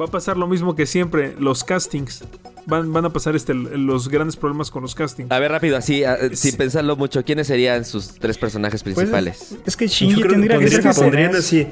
[0.00, 2.24] va a pasar lo mismo que siempre, los castings.
[2.66, 5.30] Van, van a pasar este, los grandes problemas con los castings.
[5.30, 6.52] A ver, rápido, así, a- sin Sí.
[6.52, 9.56] pensarlo mucho, ¿quiénes serían sus tres personajes Pues, principales?
[9.64, 11.34] es que Shinji tendría que ser japonés.
[11.36, 11.66] así.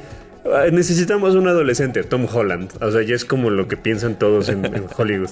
[0.46, 2.70] "Ah, Necesitamos un adolescente, Tom Holland.
[2.80, 5.30] O sea, ya es como lo que piensan todos en, en Hollywood.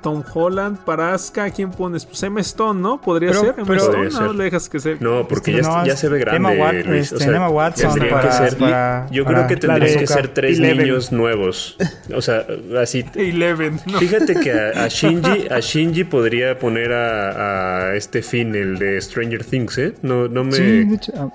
[0.00, 2.04] Tom Holland, para Asuka, ¿quién pones?
[2.06, 3.00] Pues Emma Stone, ¿no?
[3.00, 4.96] Podría Pero- ser Emma pero- Stone, no le dejas que se...
[5.00, 7.12] No, porque Este, ya, no, ya es se ve grande, Emma Wat- Luis.
[7.12, 10.28] este, Emma Watson tendrían para- que ser- para- yo para creo que tendrían que ser
[10.28, 10.78] tres Eleven.
[10.78, 11.76] niños nuevos.
[12.14, 12.46] O sea,
[12.80, 13.04] así.
[13.14, 13.98] Eleven, ¿no?
[13.98, 19.00] Fíjate que a, a Shinji, a Shinji podría poner a, a este Finn, el de
[19.00, 19.94] Stranger Things, ¿eh?
[20.02, 21.28] No, no me, Sí, de hecho, ah,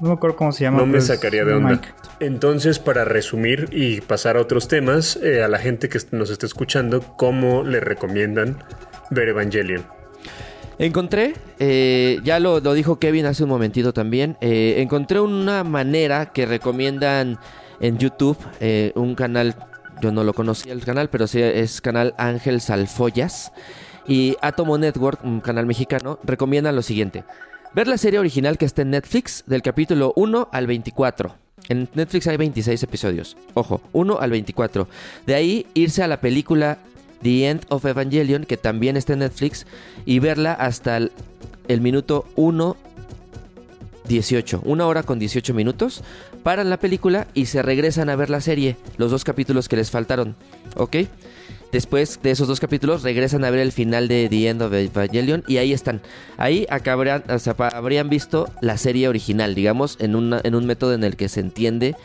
[0.00, 0.78] no me acuerdo cómo se llama.
[0.78, 1.70] no me sacaría de onda.
[1.70, 1.88] Mike.
[2.20, 6.46] Entonces, para resumir y pasar a otros temas, eh, a la gente que nos está
[6.46, 8.58] escuchando, ¿cómo le recomiendan
[9.10, 9.84] ver Evangelion?
[10.78, 16.26] Encontré, eh, ya lo, lo dijo Kevin hace un momentito también, eh, encontré una manera
[16.26, 17.38] que recomiendan
[17.80, 19.54] en YouTube, eh, un canal,
[20.02, 23.52] yo no lo conocía el canal, pero sí es canal Ángel Salfollas
[24.06, 27.24] y Atomo Network, un canal mexicano, recomiendan lo siguiente.
[27.74, 31.34] Ver la serie original que está en Netflix del capítulo 1 al 24.
[31.68, 33.36] En Netflix hay 26 episodios.
[33.54, 34.88] Ojo, 1 al 24.
[35.26, 36.78] De ahí irse a la película
[37.22, 39.66] The End of Evangelion, que también está en Netflix,
[40.04, 42.76] y verla hasta el, minuto 1
[44.06, 46.04] 18, una hora con 18 minutos,
[46.44, 49.90] paran la película y se regresan a ver la serie, los dos capítulos que les
[49.90, 50.36] faltaron,
[50.76, 50.96] ¿ok?
[51.72, 55.42] Después de esos dos capítulos regresan a ver el final de The End of Evangelion
[55.46, 56.00] y ahí están.
[56.38, 60.94] Ahí acabarán, o sea, habrían visto la serie original, digamos, en, una- en un método
[60.94, 61.96] en el que se entiende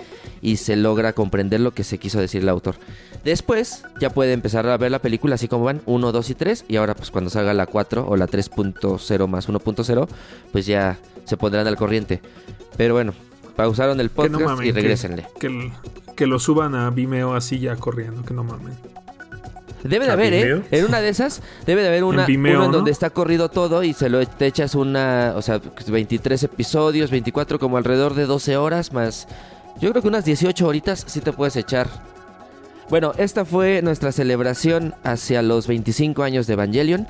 [0.42, 2.76] y se logra comprender lo que se quiso decir el autor.
[3.24, 6.66] Después ya puede empezar a ver la película así como van, 1, 2 y 3.
[6.68, 10.08] Y ahora pues cuando salga la 4 o la 3.0 más 1.0,
[10.52, 12.20] pues ya se pondrán al corriente.
[12.78, 13.14] Pero bueno,
[13.56, 15.28] pausaron el no podcast mamen, y regresenle.
[15.40, 15.72] Que,
[16.16, 18.74] que lo suban a Vimeo así ya corriendo, que no mamen.
[19.84, 20.62] Debe de ¿A haber, ¿eh?
[20.72, 22.78] En una de esas, debe de haber una, En Vimeo, uno en ¿no?
[22.78, 27.60] donde está corrido todo y se lo te echas una, o sea, 23 episodios, 24,
[27.60, 29.28] como alrededor de 12 horas, más
[29.80, 31.88] Yo creo que unas 18 horitas sí te puedes echar.
[32.90, 37.08] Bueno, esta fue nuestra celebración hacia los 25 años de Evangelion.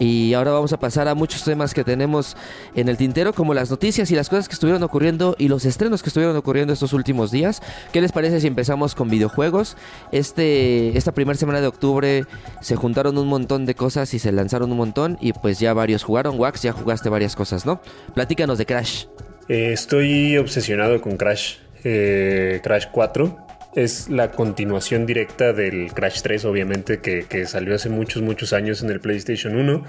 [0.00, 2.34] Y ahora vamos a pasar a muchos temas que tenemos
[2.74, 6.02] en el tintero, como las noticias y las cosas que estuvieron ocurriendo y los estrenos
[6.02, 7.60] que estuvieron ocurriendo estos últimos días.
[7.92, 9.76] ¿Qué les parece si empezamos con videojuegos?
[10.10, 12.24] Este, esta primera semana de octubre
[12.62, 16.02] se juntaron un montón de cosas y se lanzaron un montón y pues ya varios
[16.02, 16.40] jugaron.
[16.40, 17.82] Wax, ya jugaste varias cosas, ¿no?
[18.14, 19.04] Platícanos de Crash.
[19.48, 21.56] Eh, estoy obsesionado con Crash.
[21.84, 28.22] Eh, Crash 4 es la continuación directa del Crash 3, obviamente, que, salió hace muchos,
[28.22, 29.84] muchos años en el PlayStation 1.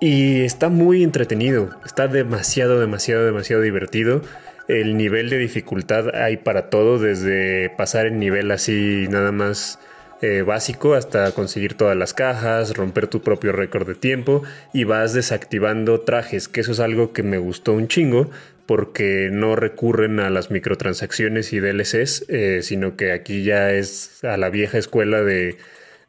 [0.00, 4.22] Y está muy entretenido, está demasiado, demasiado, demasiado divertido.
[4.68, 9.78] El nivel de dificultad hay para todo, desde pasar el nivel así nada más
[10.22, 15.12] eh, básico hasta conseguir todas las cajas, romper tu propio récord de tiempo y vas
[15.12, 18.30] desactivando trajes, que eso es algo que me gustó un chingo
[18.66, 24.36] porque no recurren a las microtransacciones y DLCs, eh, sino que aquí ya es a
[24.36, 25.56] la vieja escuela de...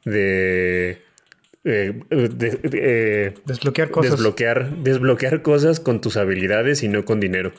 [0.06, 1.00] de
[1.68, 4.12] eh, eh, desbloquear cosas.
[4.12, 7.54] Desbloquear, desbloquear cosas con tus habilidades y no con dinero.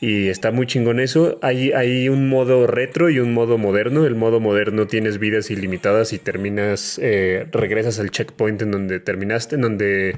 [0.00, 1.38] Y está muy chingón eso.
[1.42, 4.04] Hay, hay un modo retro y un modo moderno.
[4.04, 9.62] El modo moderno tienes vidas ilimitadas y terminas, regresas al checkpoint en donde terminaste, en
[9.62, 10.16] donde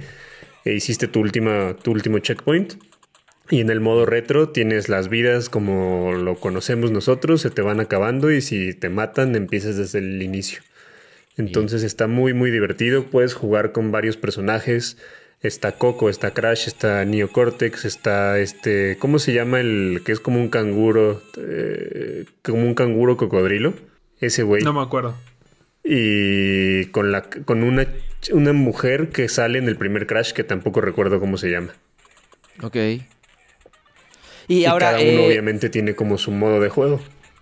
[0.65, 2.75] hiciste tu, última, tu último checkpoint.
[3.51, 7.81] Y en el modo retro tienes las vidas como lo conocemos nosotros, se te van
[7.81, 10.61] acabando y si te matan empiezas desde el inicio.
[11.39, 14.99] Entonces está muy muy divertido, puedes jugar con varios personajes.
[15.41, 20.19] Está Coco, está Crash, está Neo Cortex, está este, ¿cómo se llama el que es
[20.19, 23.75] como un canguro, eh, como un canguro cocodrilo?
[24.21, 24.65] Ese güey.
[24.65, 25.15] No me acuerdo.
[25.85, 27.87] Y con la con una
[28.33, 31.73] una mujer que sale en el primer Crash que tampoco recuerdo cómo se llama.
[32.63, 32.77] Ok.
[34.49, 37.01] Y, ahora, cada uno obviamente tiene como su modo de juego.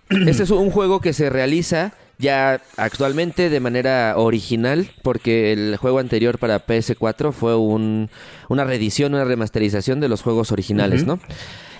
[0.09, 5.99] Este es un juego que se realiza ya actualmente de manera original, porque el juego
[5.99, 8.09] anterior para PS4 fue un,
[8.49, 11.19] una reedición, una remasterización de los juegos originales, ¿no?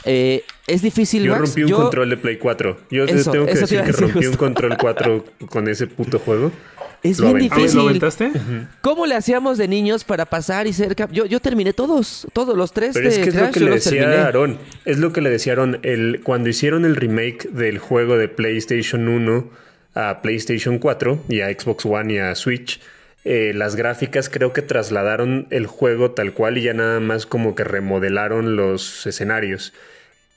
[0.06, 1.24] Eh, es difícil.
[1.24, 2.78] Yo rompí un control de Play 4.
[2.92, 6.52] Yo tengo que decir que rompí un control 4 con ese puto juego.
[7.04, 7.78] Es bien difícil.
[7.78, 8.32] ¿Lo aventaste?
[8.82, 12.74] ¿Cómo le hacíamos de niños para pasar y ser Yo, yo terminé todos, todos los
[12.74, 14.28] tres Pero de es que es Crash, lo que le decía.
[14.28, 14.58] Aaron.
[14.86, 15.80] Es lo que le decía Aaron.
[15.84, 19.50] El, cuando hicieron el remake del juego de PlayStation 1
[19.94, 22.80] a PlayStation 4 y a Xbox One y a Switch,
[23.26, 27.56] eh, las gráficas creo que trasladaron el juego tal cual y ya nada más como
[27.56, 29.74] que remodelaron los escenarios.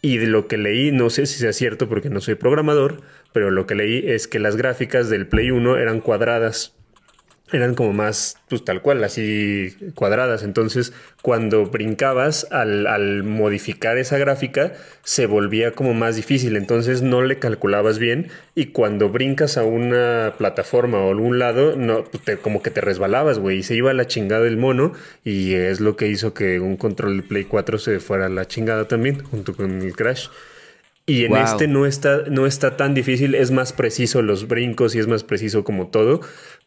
[0.03, 3.51] Y de lo que leí, no sé si sea cierto porque no soy programador, pero
[3.51, 6.80] lo que leí es que las gráficas del Play 1 eran cuadradas.
[7.53, 10.45] Eran como más, pues tal cual, así cuadradas.
[10.45, 16.57] Entonces, cuando brincabas, al, al modificar esa gráfica, se volvía como más difícil.
[16.57, 18.29] Entonces, no le calculabas bien.
[18.55, 23.41] Y cuando brincas a una plataforma o algún lado, no, te, como que te resbalabas,
[23.41, 23.59] güey.
[23.59, 24.93] Y se iba a la chingada el mono.
[25.25, 28.47] Y es lo que hizo que un control de Play 4 se fuera a la
[28.47, 30.29] chingada también, junto con el Crash.
[31.07, 31.43] Y en Wow.
[31.43, 35.25] este no está, no está tan difícil, es más preciso los brincos y es más
[35.25, 36.21] preciso como todo,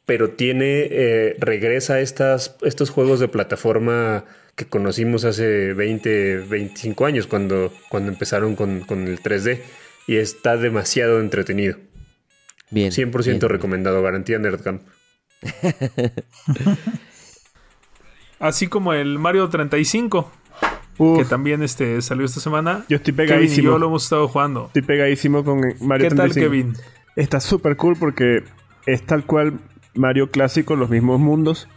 [0.06, 7.06] pero tiene, eh, regresa a estas, estos juegos de plataforma que conocimos hace 20, 25
[7.06, 9.62] años cuando, cuando empezaron con, con el 3D
[10.08, 11.78] y está demasiado entretenido.
[12.70, 12.92] Bien.
[12.92, 13.40] 100% bien.
[13.42, 14.82] recomendado, garantía Nerdcamp.
[18.40, 20.32] Así como el Mario 35,
[20.98, 22.86] Uf, que también este, salió esta semana.
[22.90, 23.72] yo estoy Kevin y pegadísimo.
[23.72, 24.66] yo lo hemos estado jugando.
[24.68, 26.34] Estoy pegadísimo con Mario ¿Qué tal, 35.
[26.34, 26.74] Kevin?
[27.16, 28.44] Está súper cool porque
[28.86, 29.60] es tal cual
[29.96, 31.68] Mario clásico, los mismos mundos,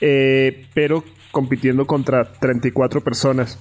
[0.00, 3.58] eh, pero compitiendo contra 34 personas.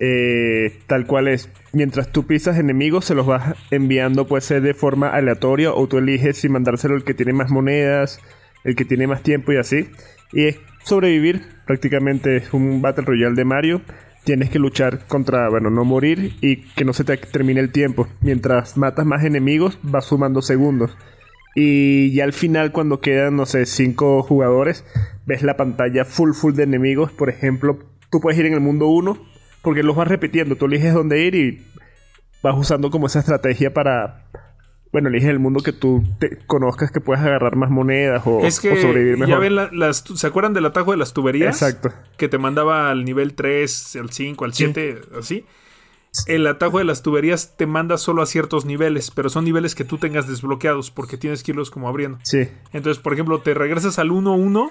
[0.00, 1.50] Eh, tal cual es.
[1.72, 5.98] Mientras tú pisas enemigos, se los vas enviando, puede ser de forma aleatoria, o tú
[5.98, 8.20] eliges si mandárselo el que tiene más monedas,
[8.64, 9.88] el que tiene más tiempo y así.
[10.32, 13.82] Y es sobrevivir, prácticamente es un Battle Royale de Mario.
[14.24, 18.08] Tienes que luchar contra, bueno, no morir y que no se te termine el tiempo.
[18.20, 20.96] Mientras matas más enemigos, vas sumando segundos.
[21.60, 24.84] Y ya al final, cuando quedan, no sé, cinco jugadores,
[25.26, 27.10] ves la pantalla full, full de enemigos.
[27.10, 29.18] Por ejemplo, tú puedes ir en el mundo 1,
[29.62, 30.54] porque los vas repitiendo.
[30.54, 31.66] Tú eliges dónde ir y
[32.44, 34.24] vas usando como esa estrategia para.
[34.92, 38.58] Bueno, eliges el mundo que tú te conozcas que puedes agarrar más monedas o, es
[38.60, 39.28] que o sobrevivir mejor.
[39.34, 41.60] ya ven la- las, tu- ¿se acuerdan del atajo de las tuberías?
[41.60, 41.92] Exacto.
[42.16, 45.44] Que te mandaba al nivel 3, al 5, al 7, así.
[46.26, 49.84] El atajo de las tuberías te manda solo a ciertos niveles, pero son niveles que
[49.84, 52.18] tú tengas desbloqueados porque tienes que irlos como abriendo.
[52.22, 52.48] Sí.
[52.72, 54.70] Entonces, por ejemplo, te regresas al 1-1,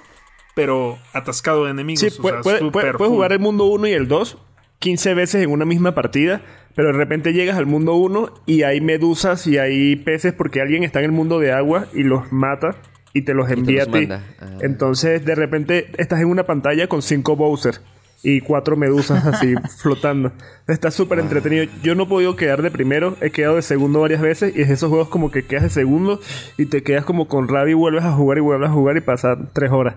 [0.55, 1.99] pero atascado de enemigos.
[2.01, 4.37] Sí, o puede, sea, puede- super puede- puedes jugar el mundo 1 y el 2,
[4.79, 6.41] 15 veces en una misma partida,
[6.75, 10.83] pero de repente llegas al mundo 1 y hay medusas y hay peces porque alguien
[10.83, 12.75] está en el mundo de agua y los mata
[13.13, 14.07] y te los te envía los a ti.
[14.07, 14.23] manda.
[14.39, 14.57] Ah.
[14.61, 17.79] Entonces, de repente estás en una pantalla con cinco Bowser
[18.23, 20.31] y cuatro medusas así flotando.
[20.67, 21.65] Está súper entretenido.
[21.83, 24.67] Yo no he podido quedar de primero, he quedado de segundo varias veces y es
[24.67, 26.19] de esos juegos como que quedas de segundo
[26.57, 29.01] y te quedas como con rabia y vuelves a jugar y vuelves a jugar y
[29.01, 29.95] pasan tres horas.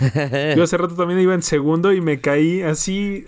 [0.56, 3.26] Yo hace rato también iba en segundo y me caí así,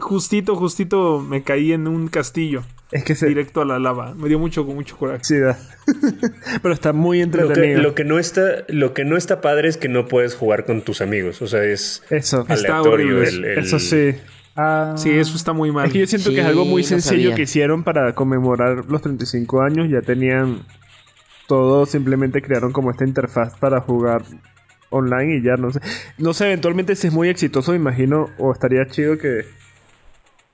[0.00, 2.62] justito, justito, me caí en un castillo.
[2.92, 3.26] Es que se...
[3.28, 4.14] Directo a la lava.
[4.14, 5.22] Me dio mucho, mucho coraje.
[5.22, 5.56] Sí, da.
[6.62, 7.82] Pero está muy Lo que, entretenido.
[7.82, 10.82] lo que no está, lo que no está padre es que no puedes jugar con
[10.82, 11.40] tus amigos.
[11.42, 12.40] O sea, es Eso.
[12.48, 14.14] Está aleatorio el- el- Eso sí.
[14.56, 15.86] Ah, Sí, eso está muy mal.
[15.86, 19.62] Es que yo siento que es algo muy sencillo que hicieron para conmemorar los 35
[19.62, 19.88] años.
[19.88, 20.62] Ya tenían
[21.46, 24.22] todo, simplemente crearon como esta interfaz para jugar
[24.90, 25.80] online y ya no sé.
[26.18, 29.44] No sé, eventualmente si es muy exitoso, me imagino, o estaría chido que,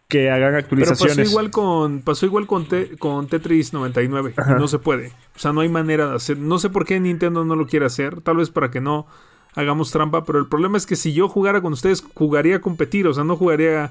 [0.08, 1.16] que hagan Pero actualizaciones.
[1.16, 5.08] pasó igual con pasó igual con, Te- con Tetris 99 y no se puede.
[5.34, 6.38] O sea, no hay manera de hacer.
[6.38, 8.20] No sé por qué Nintendo no lo quiere hacer.
[8.20, 9.06] Tal vez para que no
[9.54, 10.24] hagamos trampa.
[10.24, 13.08] Pero el problema es que si yo jugara con ustedes, jugaría a competir.
[13.08, 13.90] O sea, no jugaría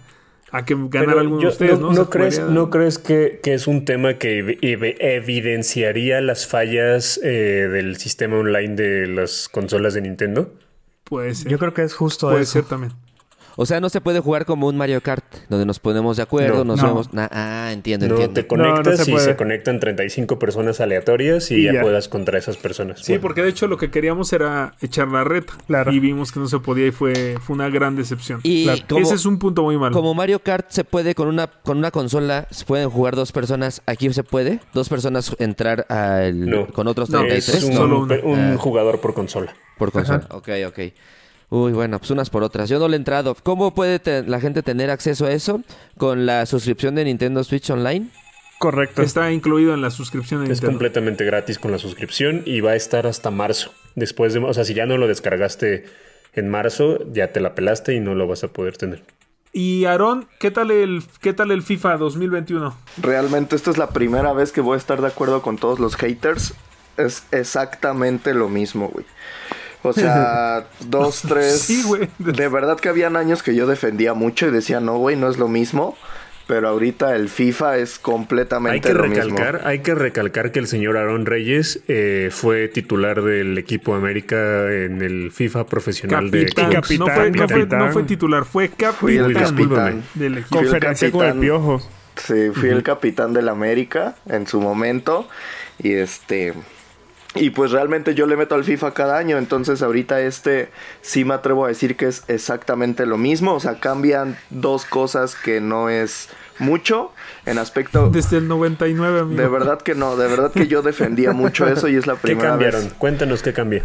[0.51, 1.88] a que ganara Pero alguno de ustedes, ¿no?
[1.88, 4.60] ¿no, O sea, no crees, jugaría- ¿no crees que, que es un tema que ev-
[4.62, 10.54] ev- evidenciaría las fallas eh, del sistema online de las consolas de Nintendo?
[11.04, 11.51] Puede ser.
[11.51, 12.54] Yo creo que es justo Puede eso.
[12.54, 12.93] ser también.
[13.58, 16.60] O sea, no se puede jugar como un Mario Kart, donde nos ponemos de acuerdo,
[16.65, 16.74] No.
[16.74, 16.88] nos No.
[16.89, 17.13] vemos.
[17.13, 18.34] na- ah, entiendo, No, entiendo.
[18.34, 19.26] te conectas No, no se y puede.
[19.26, 21.82] se conectan 35 personas aleatorias y, Y ya, ya.
[21.82, 23.00] juegas contra esas personas.
[23.00, 25.54] Sí, Bueno, porque de hecho lo que queríamos era echar la reta.
[25.68, 25.91] Claro.
[25.91, 28.39] Y vimos que no se podía y fue, fue una gran decepción.
[28.44, 28.82] Y Claro.
[28.89, 29.94] como, Ese es un punto muy malo.
[29.96, 33.82] como Mario Kart se puede con una con una consola, se pueden jugar dos personas.
[33.86, 36.68] Aquí se puede dos personas entrar al, No.
[36.68, 37.76] con otros No, 33 es un, ¿no?
[37.78, 38.15] solo una.
[38.24, 38.58] un Ah.
[38.58, 39.56] jugador por consola.
[39.78, 40.26] por consola.
[40.32, 40.80] Ok, ok.
[41.49, 42.69] Uy, bueno, pues unas por otras.
[42.69, 43.36] Yo no le he entrado.
[43.43, 45.62] ¿Cómo puede la gente tener acceso a eso?
[45.97, 48.08] ¿Con la suscripción de Nintendo Switch Online?
[48.58, 49.01] Correcto.
[49.01, 50.71] Está incluido en la suscripción de Es Nintendo.
[50.71, 53.71] completamente gratis con la suscripción y va a estar hasta marzo.
[53.95, 55.86] Después de, o sea, si ya no lo descargaste
[56.34, 59.03] en marzo, ya te la pelaste y no lo vas a poder tener.
[59.51, 62.77] Y Aaron, ¿qué tal el qué tal el FIFA 2021?
[63.01, 65.95] Realmente esta es la primera vez que voy a estar de acuerdo con todos los
[65.95, 66.53] haters.
[66.97, 69.05] Es exactamente lo mismo, güey.
[69.86, 71.60] O sea, dos, tres...
[71.62, 72.10] Sí, güey.
[72.17, 75.38] De verdad que habían años que yo defendía mucho y decía, no, güey, no es
[75.38, 75.98] lo mismo.
[76.48, 79.67] Pero ahorita el FIFA es Hay completamente que lo recalcar, mismo.
[79.67, 85.02] hay que recalcar que el señor Aaron Reyes eh, fue titular del equipo América en
[85.02, 87.00] el FIFA profesional de Capitán.
[87.00, 87.80] No, fue, no, fue, capitán.
[87.80, 88.69] no fue titular, fue
[89.00, 90.04] Fui el capitán capitán.
[90.13, 90.58] del equipo.
[90.58, 91.82] Conferencia con el piojo.
[92.15, 95.28] Sí, fui el capitán del América en su momento.
[95.80, 96.54] Y este.
[97.36, 99.38] Y pues realmente yo le meto al FIFA cada año.
[99.38, 100.69] Entonces ahorita este
[101.02, 103.54] sí me atrevo a decir que es exactamente lo mismo.
[103.54, 107.12] O sea, cambian dos cosas que no es mucho.
[107.45, 108.10] En aspecto.
[108.10, 109.41] Desde el 99, amigo.
[109.41, 112.21] De verdad que no, de verdad que yo defendía mucho eso y es la ¿Qué
[112.21, 112.84] primera cambiaron?
[112.86, 112.93] vez.
[112.93, 113.84] Cuéntanos qué cambia.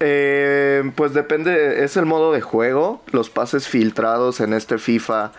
[0.00, 3.02] Eh, pues depende, es el modo de juego.
[3.10, 5.32] Los pases filtrados en este FIFA,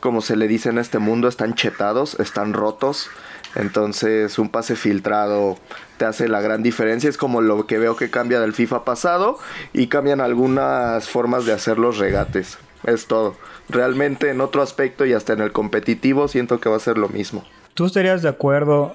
[0.00, 3.08] como se le dice en este mundo, están chetados, están rotos.
[3.54, 5.58] Entonces un pase filtrado
[5.96, 7.10] te hace la gran diferencia.
[7.10, 9.38] Es como lo que veo que cambia del FIFA pasado
[9.72, 12.58] y cambian algunas formas de hacer los regates.
[12.84, 13.36] Es todo.
[13.68, 17.08] Realmente en otro aspecto y hasta en el competitivo siento que va a ser lo
[17.08, 17.44] mismo.
[17.74, 18.94] ¿Tú estarías de acuerdo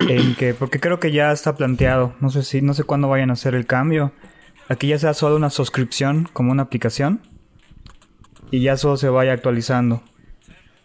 [0.00, 3.30] en que, porque creo que ya está planteado, no sé si, no sé cuándo vayan
[3.30, 4.12] a hacer el cambio,
[4.68, 7.20] aquí ya sea solo una suscripción como una aplicación
[8.50, 10.02] y ya solo se vaya actualizando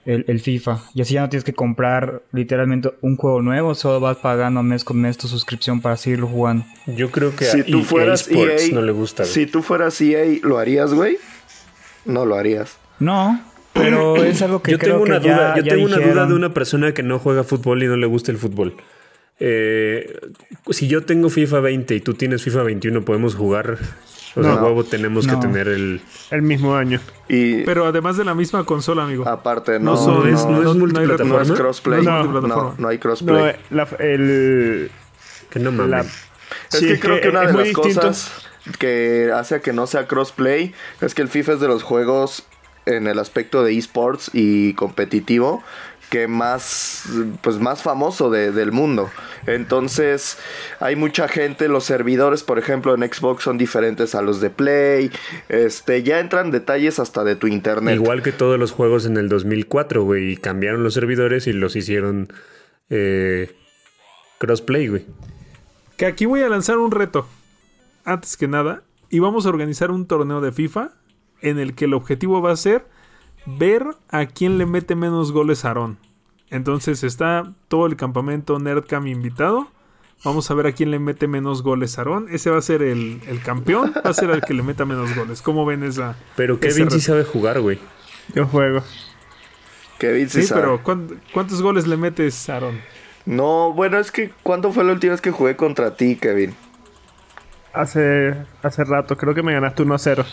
[0.06, 4.00] el, el FIFA y así ya no tienes que comprar literalmente un juego nuevo, solo
[4.00, 6.66] vas pagando mes con mes tu suscripción para seguirlo jugando.
[6.88, 9.24] Yo creo que Si a tú EA fueras Sports EA, no le gusta.
[9.24, 9.34] güey.
[9.34, 11.18] si tú fueras EA, ¿lo harías, güey?
[12.06, 12.78] No lo harías.
[13.00, 13.40] No,
[13.74, 15.98] pero es algo que yo creo tengo una que ya, duda, yo ya tengo una
[16.00, 18.76] duda de una persona que no juega fútbol y no le gusta el fútbol.
[19.40, 20.20] Eh,
[20.70, 23.78] si yo tengo FIFA 20 y tú tienes FIFA 21, podemos jugar.
[24.36, 24.64] O sea, No.
[24.64, 25.34] huevo, tenemos No.
[25.40, 26.02] que tener el.
[26.30, 27.00] El mismo año.
[27.28, 29.28] Y Pero además de la misma consola, amigo.
[29.28, 31.36] aparte, No no, es- no es multiplataforma.
[31.36, 32.02] No es crossplay.
[32.06, 32.88] No, No, no, no, no.
[32.88, 33.50] hay crossplay.
[33.52, 34.90] eh, la- el,
[35.50, 35.90] Que no mames.
[35.90, 36.10] la- es
[36.70, 38.02] sí, que creo que, una es de las distinto.
[38.02, 38.48] cosas
[38.80, 42.44] que hace a que no sea crossplay es que el FIFA es de los juegos
[42.86, 45.64] en el aspecto de esports y competitivo
[46.12, 47.06] que más
[47.42, 49.10] pues más famoso de- del mundo
[49.48, 50.38] entonces
[50.82, 55.10] hay mucha gente los servidores por ejemplo en Xbox son diferentes a los de Play
[55.48, 59.30] este ya entran detalles hasta de tu internet Igual que todos los juegos en el
[59.30, 60.34] 2004, güey.
[60.34, 62.28] Y cambiaron los servidores y los hicieron
[62.90, 63.56] eh,
[64.38, 65.06] crossplay, güey.
[65.98, 67.28] Que aquí voy a lanzar un reto.
[68.04, 68.84] Antes que nada.
[69.10, 70.92] Y vamos a organizar un torneo de FIFA
[71.42, 72.86] en el que el objetivo va a ser
[73.46, 75.98] ver a quién le mete menos goles a Aarón.
[76.50, 79.68] Entonces está todo el campamento Nerdcam invitado.
[80.24, 82.28] Vamos a ver a quién le mete menos goles a Aarón.
[82.30, 85.16] Ese va a ser el, el campeón, va a ser el que le meta menos
[85.16, 85.42] goles.
[85.42, 86.16] ¿Cómo ven esa?
[86.36, 87.80] Pero Kevin sí sabe jugar, güey.
[88.36, 88.84] Yo juego.
[89.98, 90.62] Kevin sí Sí, sabe.
[90.62, 92.80] pero ¿cuán- ¿cuántos goles le metes a Aarón?
[93.26, 96.56] No, bueno, es que ¿cuándo fue la última vez que jugué contra ti, Kevin?
[97.74, 100.26] Hace, hace rato, creo que me ganaste 1 a 0.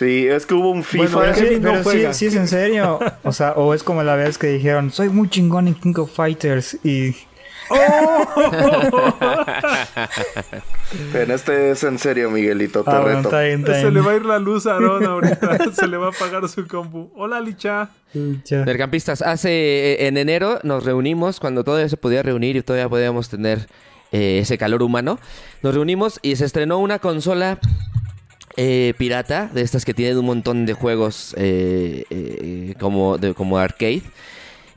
[0.00, 1.14] Sí, es que hubo un FIFA.
[1.14, 2.12] Bueno, Pero, sí, no pero sí, juega.
[2.14, 2.98] sí es en serio.
[3.22, 6.10] O sea, o es como la vez que dijeron, soy muy chingón en King of
[6.10, 7.14] Fighters y...
[11.14, 13.18] En este es en serio, Miguelito, te Ah, reto.
[13.20, 15.70] está bien, está Se le va a ir la luz a Aarón ahorita.
[15.74, 17.10] Se le va a apagar su compu.
[17.14, 17.90] Hola, Licha.
[18.46, 18.64] Ya.
[18.64, 23.28] Nercampistas, hace eh, en enero nos reunimos cuando todavía se podía reunir y todavía podíamos
[23.28, 23.68] tener
[24.12, 25.20] eh, ese calor humano.
[25.62, 27.58] Nos reunimos y se estrenó una consola
[28.62, 33.56] eh, pirata de estas que tienen un montón de juegos eh, eh, como, de, como
[33.56, 34.02] arcade.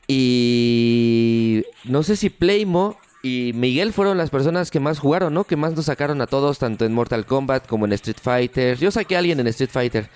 [0.08, 5.44] Y no sé si Playmo y Miguel fueron las personas que más jugaron, ¿no?
[5.44, 8.78] Que más nos sacaron a todos, tanto en Mortal Kombat como en Street Fighter.
[8.78, 10.10] Yo saqué a alguien en Street Fighter.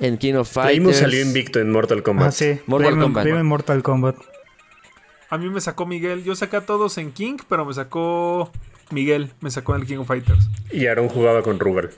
[0.00, 0.80] En King of Fighters.
[0.80, 2.26] Playmo salió invicto en Mortal Kombat.
[2.26, 2.58] Ah, sí.
[2.66, 3.22] Mortal Kombat.
[3.22, 4.16] Prime Mortal Kombat.
[5.30, 6.24] A mí me sacó Miguel.
[6.24, 8.50] Yo saqué a todos en King, pero me sacó
[8.90, 9.30] Miguel.
[9.40, 10.48] Me sacó en el King of Fighters.
[10.72, 11.90] Y Aaron jugaba con Rugal.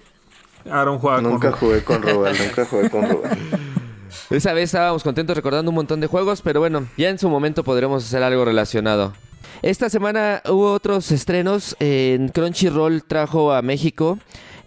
[0.70, 3.30] Aaron jugaba Nunca con jugué con Rubén, nunca jugué con Rubén.
[4.30, 7.64] Esa vez estábamos contentos recordando un montón de juegos, pero bueno, ya en su momento
[7.64, 9.12] podremos hacer algo relacionado.
[9.62, 11.76] Esta semana hubo otros estrenos.
[11.80, 14.18] En Crunchyroll trajo a México,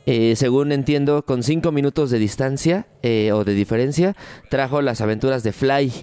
[0.05, 4.15] eh, según entiendo, con 5 minutos de distancia eh, o de diferencia,
[4.49, 5.93] trajo las aventuras de Fly.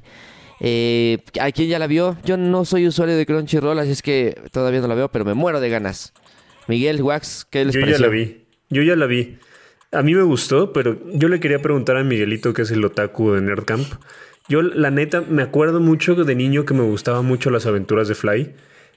[0.61, 2.17] Eh, ¿A quién ya la vio?
[2.25, 5.35] Yo no soy usuario de Crunchyroll, así es que todavía no la veo, pero me
[5.35, 6.13] muero de ganas.
[6.69, 8.01] Miguel, Wax, ¿qué les Yo pareció?
[8.01, 8.47] ya la vi.
[8.71, 9.39] Yo ya la vi.
[9.93, 13.33] A mí me gustó, pero yo le quería preguntar a Miguelito, que es el otaku
[13.33, 13.87] de Nerdcamp.
[14.49, 18.15] Yo, la neta, me acuerdo mucho de niño que me gustaban mucho las aventuras de
[18.15, 18.55] Fly.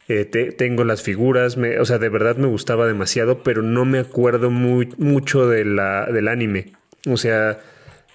[0.07, 3.85] Eh, te- tengo las figuras, me- o sea, de verdad me gustaba demasiado, pero no
[3.85, 5.79] me acuerdo muy, mucho del
[6.27, 6.73] anime.
[7.07, 7.59] O sea,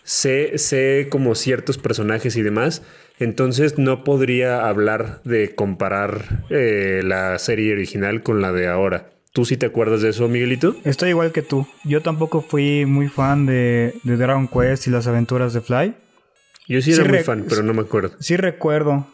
[0.02, 2.82] sé, sé como ciertos personajes y demás,
[3.18, 9.10] entonces no podría hablar de comparar eh, la serie original con la de ahora.
[9.34, 10.76] ¿Tú sí te acuerdas de eso, Miguelito?
[10.84, 11.66] Estoy igual que tú.
[11.82, 15.92] Yo tampoco fui muy fan de, de Dragon Quest y las aventuras de Fly.
[16.68, 18.14] Yo sí Sí, era muy fan, pero no me acuerdo.
[18.20, 19.08] Sí recuerdo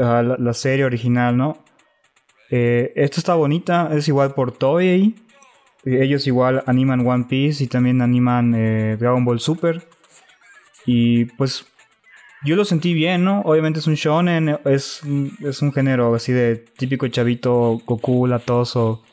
[0.00, 1.64] ah, la, la serie original, ¿no?
[2.50, 5.14] Eh, esta está bonita, es igual por Toei.
[5.84, 9.86] Ellos igual animan One Piece y también animan eh, Dragon Ball Super.
[10.86, 11.66] Y pues
[12.44, 13.42] yo lo sentí bien, ¿no?
[13.42, 15.02] Obviamente es un shonen, es,
[15.38, 19.04] es un género así de típico chavito Goku, latoso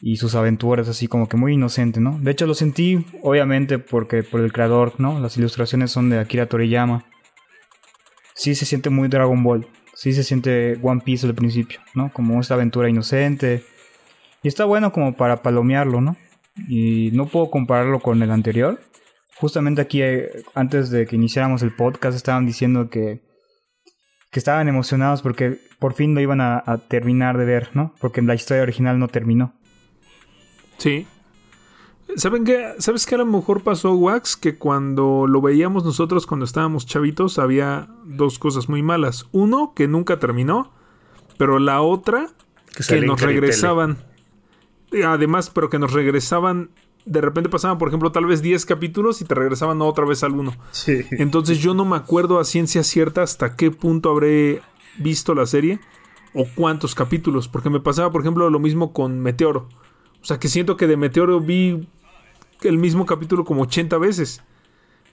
[0.00, 2.18] y sus aventuras así como que muy inocente, ¿no?
[2.20, 5.20] De hecho lo sentí obviamente porque por el creador, ¿no?
[5.20, 7.04] Las ilustraciones son de Akira Toriyama
[8.40, 9.66] sí se siente muy Dragon Ball.
[9.94, 12.10] Sí se siente One Piece al principio, ¿no?
[12.10, 13.64] Como esta aventura inocente.
[14.42, 16.16] Y está bueno como para palomearlo, ¿no?
[16.66, 18.80] Y no puedo compararlo con el anterior.
[19.36, 23.20] Justamente aquí, eh, antes de que iniciáramos el podcast, estaban diciendo que,
[24.30, 27.94] que estaban emocionados porque por fin lo iban a, a terminar de ver, ¿no?
[28.00, 29.59] Porque la historia original no terminó.
[30.80, 31.06] Sí.
[32.16, 32.74] ¿Saben qué?
[32.78, 34.36] ¿Sabes qué a lo mejor pasó, Wax?
[34.36, 39.26] Que cuando lo veíamos nosotros cuando estábamos chavitos había dos cosas muy malas.
[39.32, 40.72] Uno, que nunca terminó.
[41.38, 42.28] Pero la otra,
[42.88, 43.98] Que nos regresaban.
[45.06, 46.70] Además, pero que nos regresaban.
[47.06, 50.34] De repente pasaban, por ejemplo, tal vez 10 capítulos y te regresaban otra vez al.
[50.70, 51.00] Sí.
[51.12, 54.62] Entonces yo no me acuerdo a ciencia cierta hasta qué punto habré
[54.98, 55.80] visto la serie
[56.34, 57.48] o cuántos capítulos.
[57.48, 59.68] Porque me pasaba, por ejemplo, lo mismo con Meteoro.
[60.22, 61.88] O sea, que siento que de Meteoro vi
[62.62, 64.42] el mismo capítulo como 80 veces.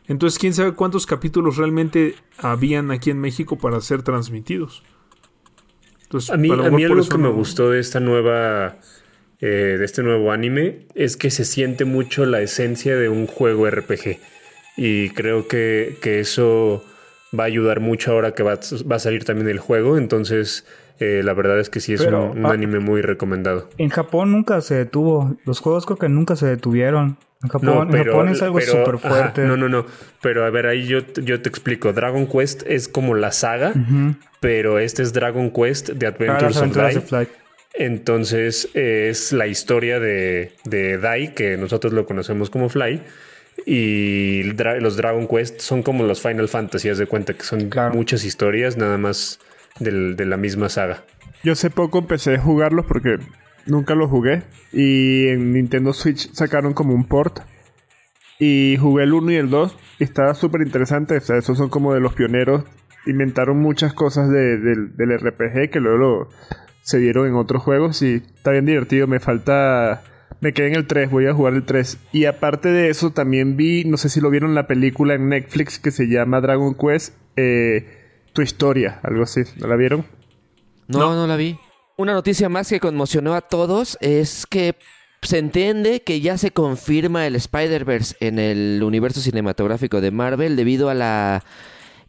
[0.08, 4.84] Entonces, quién sabe cuántos capítulos realmente habían aquí en México para ser transmitidos.
[6.04, 8.78] Entonces, A mí, a mí algo que me gustó de esta nueva.
[9.40, 13.70] eh, de este nuevo anime es que se siente mucho la esencia de un juego
[13.70, 14.20] RPG.
[14.78, 16.84] Y creo que, que eso
[17.38, 19.98] va a ayudar mucho ahora que va, va a salir también el juego.
[19.98, 20.66] Entonces,
[21.00, 23.70] eh, la verdad es que sí es Pero, un, un ah, anime muy recomendado.
[23.78, 25.36] En Japón nunca se detuvo.
[25.46, 27.18] Los juegos creo que nunca se detuvieron.
[27.44, 29.42] En Japón, en Japón es algo súper ajá, fuerte.
[29.46, 29.86] no, no, no.
[30.24, 31.94] Pero a ver, ahí yo, te- yo te explico.
[31.94, 33.74] Dragon Quest es como la saga,
[34.40, 37.12] pero este es Dragon Quest de Ah, Adventures, aventuras of.
[37.76, 43.04] Entonces eh, es la historia de, de Dai, que nosotros lo conocemos como Fly.
[43.66, 47.70] Y dra- los Dragon Quest son como los Final Fantasy, haz de cuenta que son
[47.70, 47.94] Claro.
[47.94, 49.40] muchas historias, nada más
[49.80, 51.04] del- de la misma saga.
[51.44, 53.18] Yo hace poco empecé a jugarlos porque
[53.66, 54.44] nunca los jugué.
[54.74, 57.40] Y en Nintendo Switch sacaron como un port.
[58.40, 61.18] Y jugué el 1 y el 2 y estaba súper interesante.
[61.18, 62.64] O sea, esos son como de los pioneros.
[63.06, 66.30] Inventaron muchas cosas de- del, RPG que luego
[66.82, 69.08] se dieron en otros juegos y está bien divertido.
[69.08, 70.04] Me falta...
[70.40, 71.98] Me quedé en el 3, voy a jugar el 3.
[72.12, 75.80] Y aparte de eso, también vi, no sé si lo vieron, la película en Netflix
[75.80, 77.97] que se llama Dragon Quest, eh,
[78.38, 79.42] Tu Historia, algo así.
[79.56, 80.06] ¿No la vieron?
[80.88, 81.58] No, no, la vi.
[81.96, 84.76] Una noticia más que conmocionó a todos es que
[85.24, 90.92] se entiende que ya se confirma el Spider-Verse en el universo cinematográfico de Marvel debido
[90.92, 91.44] a la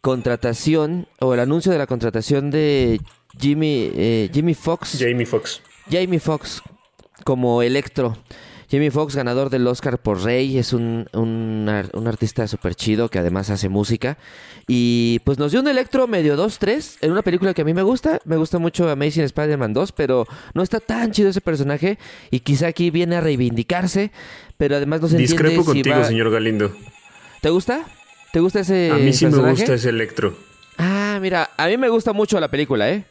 [0.01, 3.01] contratación o el anuncio de la contratación de
[3.39, 4.99] Jimmy, eh, Jimmy Fox.
[4.99, 5.25] Jamie.
[5.89, 6.61] Jamie Foxx
[7.23, 8.15] como Electro.
[8.71, 13.17] Jamie Foxx, ganador del Oscar por Rey, es un, un, un artista súper chido que
[13.17, 14.17] además hace música.
[14.67, 17.81] Y pues nos dio un Electro medio 2-3 en una película que a mí me
[17.81, 18.19] gusta.
[18.25, 21.97] Me gusta mucho Amazing Spider-Man 2, pero no está tan chido ese personaje.
[22.29, 24.11] Y quizá aquí viene a reivindicarse,
[24.57, 26.71] pero además no se entiende Discrepo si contigo, va- señor Galindo.
[27.41, 27.85] ¿Te gusta?
[28.31, 30.37] ¿Te gusta ese A mí sí me gusta ese Electro.
[30.77, 33.03] Ah, mira, a mí me gusta mucho la película, ¿eh?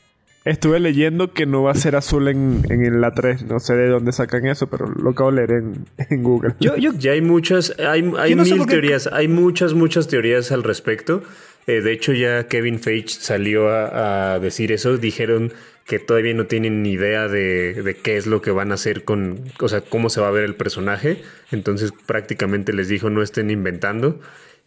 [0.49, 3.45] Estuve leyendo que no va a ser azul en, en la 3.
[3.45, 6.55] No sé de dónde sacan eso, pero lo acabo de leer en, en Google.
[6.59, 10.63] Yo, yo, ya hay muchas, hay, hay no mil teorías, hay muchas, muchas teorías al
[10.63, 11.23] respecto.
[11.67, 14.97] Eh, de hecho, ya Kevin Feige salió a, a decir eso.
[14.97, 15.53] Dijeron
[15.85, 19.05] que todavía no tienen ni idea de, de qué es lo que van a hacer
[19.05, 21.23] con, o sea, cómo se va a ver el personaje.
[21.51, 24.19] Entonces, prácticamente les dijo no estén inventando.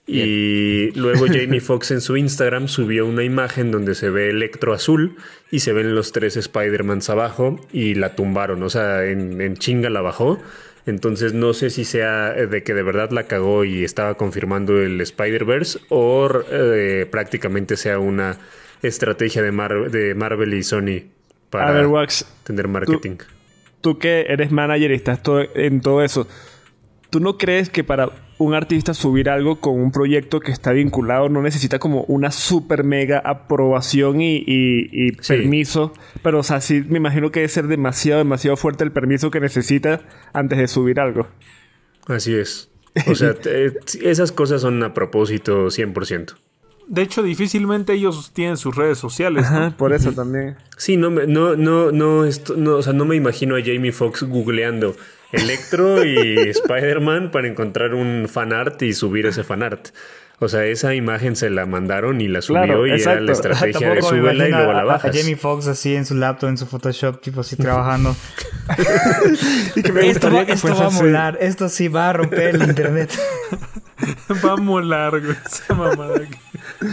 [0.08, 5.16] Y luego Jamie Foxx en su Instagram subió una imagen donde se ve Electro azul
[5.52, 9.89] y se ven los tres Spider-Mans abajo y la tumbaron, o sea, en, en chinga
[9.89, 10.39] la bajó.
[10.88, 14.99] Entonces no sé si sea de que de verdad la cagó y estaba confirmando el
[14.99, 18.38] Spider-Verse o eh, prácticamente sea una
[18.82, 21.04] estrategia de, Mar- de Marvel y Sony
[21.52, 23.18] para A ver, Wax, tener marketing.
[23.82, 26.28] tú que eres manager y estás todo- en todo eso,
[27.12, 28.10] ¿tú no crees que para
[28.44, 32.84] un artista subir algo con un proyecto que está vinculado no necesita como una super
[32.84, 35.34] mega aprobación y, y- y Sí.
[35.36, 35.94] permiso?
[36.24, 39.39] Pero, o sea, sí me imagino que debe ser demasiado, demasiado fuerte el permiso que
[39.39, 40.02] necesita
[40.34, 41.28] antes de subir algo.
[42.08, 42.70] Así es.
[43.08, 43.72] O sea, te-
[44.04, 46.36] esas cosas son a propósito 100%.
[46.94, 49.50] De hecho, difícilmente ellos tienen sus redes sociales.
[49.50, 49.76] ¿no?
[49.78, 50.58] Por eso también.
[50.76, 53.94] Sí, no, me- no, no, no, esto- no, o sea, no me imagino a Jamie
[53.94, 54.96] Foxx googleando
[55.32, 59.88] Electro y Spider-Man para encontrar un fanart y subir ese fanart.
[60.44, 63.32] O sea, esa imagen se la mandaron y la subió Claro, y era la exacto.
[63.32, 65.16] estrategia de súbela y luego la bajas.
[65.16, 68.16] A Jamie Foxx así en su laptop, en su Photoshop, tipo así trabajando.
[69.76, 71.04] Y que me esto va, que esto va a así.
[71.04, 73.12] molar, esto sí va a romper el internet.
[74.44, 76.22] Va a molar, güey, esa mamada.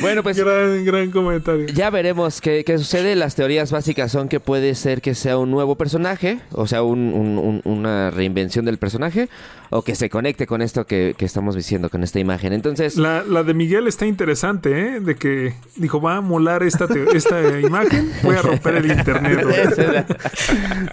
[0.00, 1.66] Bueno, pues Gran, gran comentario.
[1.66, 3.14] Ya veremos qué, qué sucede.
[3.16, 7.12] Las teorías básicas son que puede ser que sea un nuevo personaje, o sea, un-
[7.12, 9.28] un- un- una reinvención del personaje,
[9.70, 12.52] o que se conecte con esto que, que estamos diciendo, con esta imagen.
[12.52, 15.00] Entonces, La, la de Miguel está interesante, ¿eh?
[15.00, 19.42] De que dijo, va a molar esta, esta imagen, voy a romper el internet.
[19.44, 19.56] güey".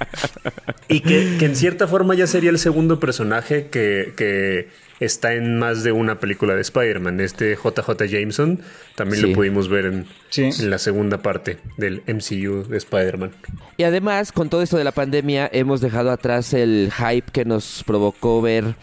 [0.89, 4.69] Y que, que en cierta forma ya sería el segundo personaje que, que
[4.99, 7.19] está en más de una película de Spider-Man.
[7.19, 8.59] Este JJ Jameson
[8.95, 9.27] también Sí.
[9.29, 10.49] lo pudimos ver en, Sí.
[10.59, 13.31] en la segunda parte del MCU de Spider-Man.
[13.77, 17.83] y además, con todo esto de la pandemia, hemos dejado atrás el hype que nos
[17.85, 18.75] provocó ver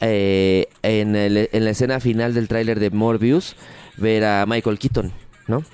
[0.00, 3.56] eh, en, el- en la escena final del tráiler de Morbius,
[3.96, 5.10] ver a Michael Keaton,
[5.46, 5.64] ¿no?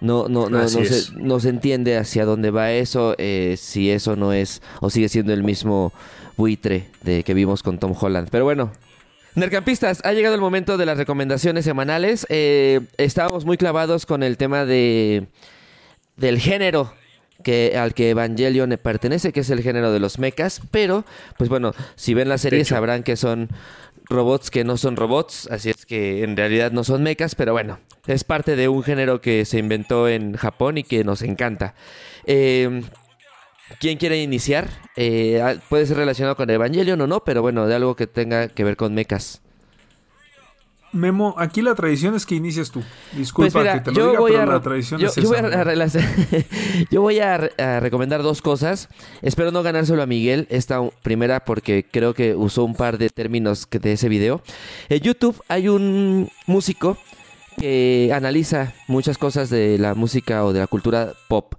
[0.00, 4.14] No, no, no, no, se, no se entiende hacia dónde va eso, eh, si eso
[4.16, 5.92] no es o sigue siendo el mismo
[6.36, 8.28] buitre de que vimos con Tom Holland.
[8.30, 8.70] Pero bueno,
[9.38, 12.26] Nercampistas, ha llegado el momento de las recomendaciones semanales.
[12.28, 15.28] Eh, estábamos muy clavados con el tema de
[16.16, 16.92] del género
[17.44, 21.04] que al que Evangelion pertenece, que es el género de los mechas, pero
[21.36, 23.48] pues bueno, si ven la serie sabrán que son
[24.06, 27.78] robots que no son robots, así es que en realidad no son mechas, pero bueno,
[28.08, 31.74] es parte de un género que se inventó en Japón y que nos encanta.
[32.26, 32.82] Eh,
[33.80, 34.68] ¿Quién quiere iniciar?
[34.96, 38.48] Eh, ah, puede ser relacionado con Evangelion o no, pero bueno, de algo que tenga
[38.48, 39.40] que ver con mechas.
[40.90, 42.82] Memo, aquí la tradición es que inicies tú.
[43.12, 45.16] Disculpa Pues mira, que te lo yo diga, voy pero a, la tradición yo, es
[45.16, 45.42] yo esa.
[45.42, 45.86] voy a,
[46.90, 48.88] yo voy a, a recomendar dos cosas.
[49.20, 50.46] Espero no ganárselo a Miguel.
[50.48, 54.40] Esta primera porque creo que usó un par de términos que- de ese video.
[54.88, 56.96] En YouTube hay un músico
[57.58, 61.52] que analiza muchas cosas de la música o de la cultura pop.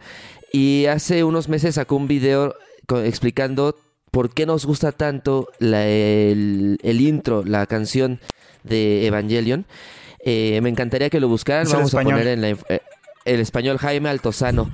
[0.52, 2.56] Y hace unos meses sacó un video
[3.04, 3.76] explicando
[4.12, 8.20] por qué nos gusta tanto la- el, el intro, la canción
[8.64, 9.66] de Evangelion.
[10.26, 11.68] Eh, me encantaría que lo buscaran.
[11.72, 12.50] Vamos a poner en la...
[12.50, 12.80] eh,
[13.26, 14.72] el español Jaime Altozano.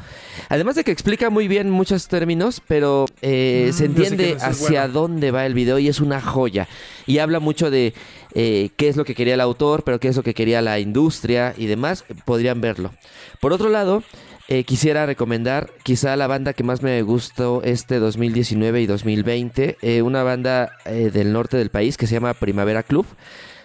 [0.48, 4.94] Además de que explica muy bien muchos términos, pero eh, Mm, se entiende hacia bueno.
[4.94, 6.70] dónde va el video y es una joya.
[7.06, 7.94] Y habla mucho de
[8.34, 10.80] eh, qué es lo que quería el autor, pero qué es lo que quería la
[10.80, 12.06] industria y demás.
[12.24, 12.92] Podrían verlo.
[13.42, 14.04] Por otro lado,
[14.48, 20.02] eh, quisiera recomendar quizá la banda que más me gustó este 2019 y 2020, eh,
[20.02, 23.06] una banda eh, del norte del país que se llama Primavera Club.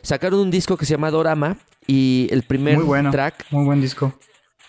[0.03, 3.11] Sacaron un disco que se llama Dorama y el primer Muy bueno.
[3.11, 4.19] track Muy buen disco.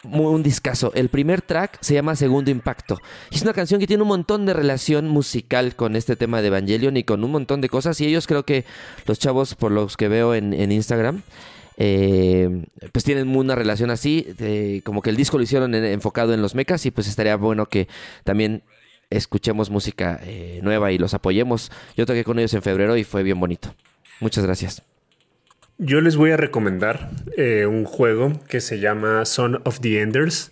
[0.04, 0.92] muy un discazo.
[0.96, 2.98] El primer track se llama Segundo Impacto.
[3.30, 6.48] Y es una canción que tiene un montón de relación musical con este tema de
[6.48, 8.02] Evangelion y con un montón de cosas.
[8.02, 8.66] Y ellos creo que
[9.06, 11.22] los chavos, por los que veo en, en Instagram,
[11.84, 14.28] eh, pues tienen una relación así.
[14.38, 17.36] de- como que el disco lo hicieron en- enfocado en los mechas y pues estaría
[17.38, 17.88] bueno que
[18.24, 18.62] también
[19.10, 21.72] escuchemos música eh, nueva y los apoyemos.
[21.98, 23.74] Yo toqué con ellos en febrero y fue bien bonito.
[24.20, 24.84] Muchas gracias.
[25.80, 30.52] Yo les voy a recomendar eh, un juego que se llama Son of the Enders,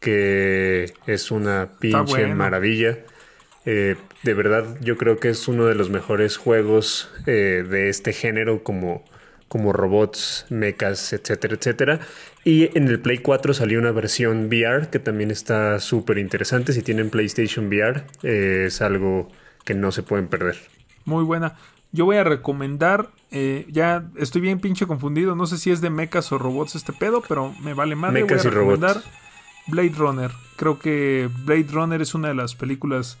[0.00, 2.34] que es una pinche bueno.
[2.34, 2.98] maravilla.
[3.64, 8.12] Eh, de verdad, yo creo que es uno de los mejores juegos eh, de este
[8.12, 9.04] género, como,
[9.48, 12.00] como robots, mechas, etcétera, etcétera.
[12.44, 16.72] Y en el Play 4 salió una versión VR que también está súper interesante.
[16.72, 19.28] Si tienen PlayStation VR, eh, es algo
[19.64, 20.56] que no se pueden perder.
[21.04, 21.56] Muy buena.
[21.90, 25.88] Yo voy a recomendar, eh, ya estoy bien pinche confundido, no sé si es de
[25.88, 27.96] mechas o robots este pedo, pero me vale.
[27.96, 29.10] Mechas voy a recomendar robots.
[29.68, 30.30] Blade Runner.
[30.56, 33.18] Creo que Blade Runner es una de las películas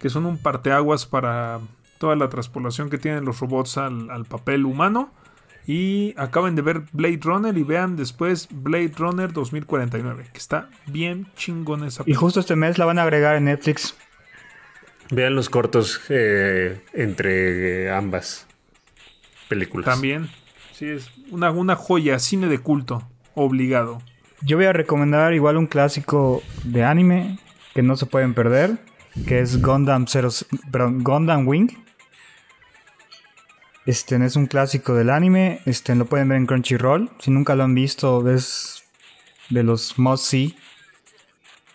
[0.00, 1.60] que son un parteaguas para
[1.98, 5.12] toda la transpolación que tienen los robots al, al papel humano.
[5.66, 11.26] Y acaben de ver Blade Runner y vean después Blade Runner 2049, que está bien
[11.36, 12.20] chingón esa Y película.
[12.20, 13.94] justo este mes la van a agregar en Netflix.
[15.10, 18.46] Vean los cortos eh, entre eh, ambas
[19.48, 19.86] películas.
[19.86, 20.28] También.
[20.72, 24.00] Sí, es una, una joya, cine de culto, obligado.
[24.42, 27.38] Yo voy a recomendar igual un clásico de anime
[27.74, 28.78] que no se pueden perder,
[29.26, 30.28] que es Gundam 0,
[30.70, 31.68] perdón, Gundam Wing.
[33.88, 35.60] Este es un clásico del anime,
[35.96, 37.08] lo pueden ver en Crunchyroll.
[37.20, 38.84] Si nunca lo han visto, es
[39.48, 40.54] de los must see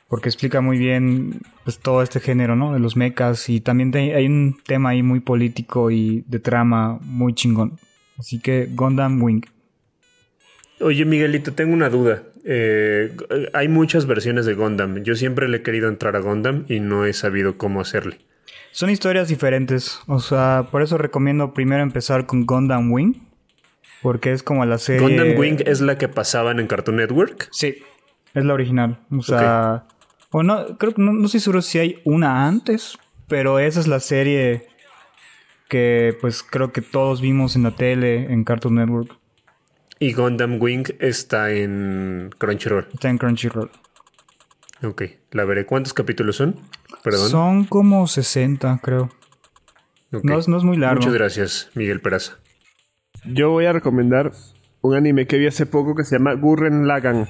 [0.10, 2.72] porque explica muy bien pues, todo este género, ¿no?
[2.72, 7.34] De los mechas y también hay un tema ahí muy político y de trama muy
[7.34, 7.80] chingón.
[8.20, 9.42] Así que Gundam Wing.
[10.82, 12.22] Oye, Miguelito, tengo una duda.
[12.46, 13.18] Eh,
[13.54, 15.02] hay muchas versiones de Gundam.
[15.02, 18.20] Yo siempre le he querido entrar a Gundam y no he sabido cómo hacerle.
[18.74, 23.14] Son historias diferentes, o sea, por eso recomiendo primero empezar con Gundam Wing,
[24.02, 25.00] porque es como la serie...
[25.00, 27.50] Gundam Wing es la que pasaban en Cartoon Network.
[27.52, 27.76] Sí,
[28.34, 29.86] es la original, o sea...
[30.32, 32.98] O no, creo que no, no estoy seguro si hay una antes,
[33.28, 34.66] pero esa es la serie
[35.70, 39.16] que pues creo que todos vimos en la tele, en Cartoon Network,
[40.00, 42.88] Y Gundam Wing está en Crunchyroll.
[42.92, 43.70] está en Crunchyroll.
[44.82, 45.04] Ok,
[45.34, 45.66] la veré.
[45.66, 46.56] ¿Cuántos capítulos son?
[47.04, 47.30] Perdón.
[47.30, 49.10] Son como 60, creo.
[50.12, 50.24] Ok.
[50.24, 50.98] No, es- no es muy largo.
[51.02, 52.34] Muchas gracias, Miguel Peraza.
[53.26, 54.32] Yo voy a recomendar
[54.82, 57.28] un anime que vi hace poco que se llama Gurren Lagann.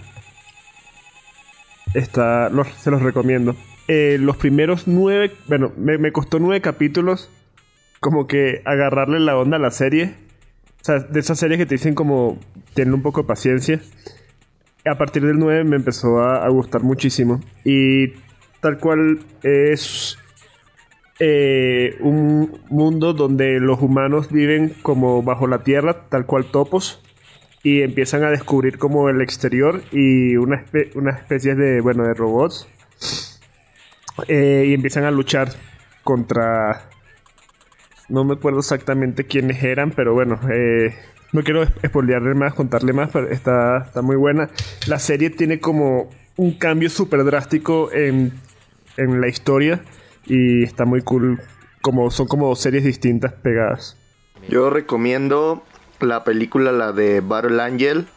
[1.94, 3.56] Está, los- se los recomiendo.
[3.88, 7.30] Eh, los primeros nueve, bueno, me, me costó nueve capítulos
[8.00, 10.16] como que agarrarle la onda a la serie.
[10.82, 12.40] O sea, de esas series que te dicen como
[12.74, 13.82] tener un poco de paciencia.
[14.86, 17.40] A partir del 9 me empezó a, gustar muchísimo.
[17.64, 18.10] Y
[18.62, 20.18] tal cual es
[21.20, 27.02] eh, un mundo donde los humanos viven como bajo la tierra, tal cual topos,
[27.64, 32.14] y empiezan a descubrir como el exterior y una, espe- una especie de, bueno, de
[32.14, 32.68] robots,
[34.28, 35.50] Eh, y empiezan a luchar
[36.04, 36.90] contra...
[38.10, 40.94] No me acuerdo exactamente quiénes eran, pero bueno, eh,
[41.34, 44.50] no quiero spoilearle más, contarle más, pero está, está muy buena.
[44.88, 48.32] La serie tiene como un cambio súper drástico en,
[48.98, 49.82] en la historia
[50.26, 51.42] y está muy cool.
[51.82, 53.98] Como, son como dos series distintas pegadas.
[54.48, 55.64] Yo recomiendo
[56.00, 58.08] la película, la de Battle Angel,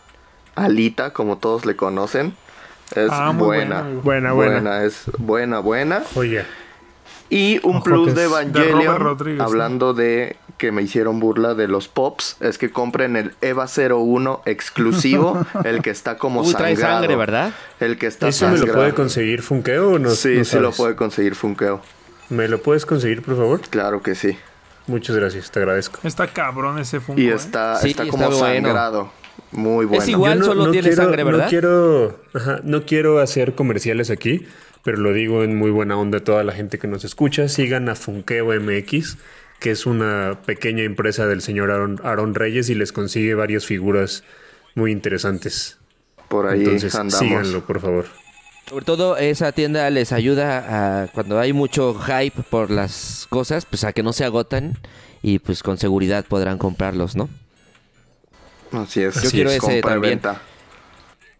[0.54, 2.34] Alita, como todos le conocen.
[2.94, 3.82] Es Ah, buena.
[3.82, 4.84] buena, Buena, buena.
[4.84, 6.02] Es buena, buena.
[6.14, 6.44] Oye,
[7.28, 12.58] Y un plus de Evangelion, hablando de que me hicieron burla de los pops, es
[12.58, 17.00] que compren el EVA 01 exclusivo, el que está como Uy, trae sangrado.
[17.00, 17.52] sangre, ¿verdad?
[17.80, 20.10] El que está ¿eso me lo puede conseguir Funkeo o no?
[20.10, 21.80] Sí, no sí lo puede conseguir Funkeo.
[22.30, 23.60] ¿Me lo puedes conseguir, por favor?
[23.68, 24.36] Claro que sí.
[24.86, 25.98] Muchas gracias, te agradezco.
[26.04, 27.20] Está cabrón ese Funko.
[27.20, 27.34] Y ¿eh?
[27.34, 28.68] está, Sí, está está como bueno.
[28.68, 29.10] sangrado.
[29.52, 30.02] Muy bueno.
[30.02, 30.38] Es igual.
[30.38, 31.44] Yo solo tiene sangre, ¿verdad?
[31.44, 34.46] No quiero, ajá, no quiero hacer comerciales aquí,
[34.82, 37.48] pero lo digo en muy buena onda a toda la gente que nos escucha.
[37.48, 39.18] Sigan a Funkeo MX,
[39.60, 44.24] que es una pequeña empresa del señor Aaron, Aaron Reyes y les consigue varias figuras
[44.74, 45.78] muy interesantes.
[46.28, 47.18] Por ahí Entonces andamos.
[47.18, 48.06] síganlo, por favor.
[48.68, 53.84] Sobre todo esa tienda les ayuda a cuando hay mucho hype por las cosas, pues
[53.84, 54.76] a que no se agotan
[55.22, 57.28] y pues con seguridad podrán comprarlos, ¿no?
[58.72, 59.22] Así es.
[59.22, 60.12] Yo quiero ese compra y también.
[60.14, 60.42] venta.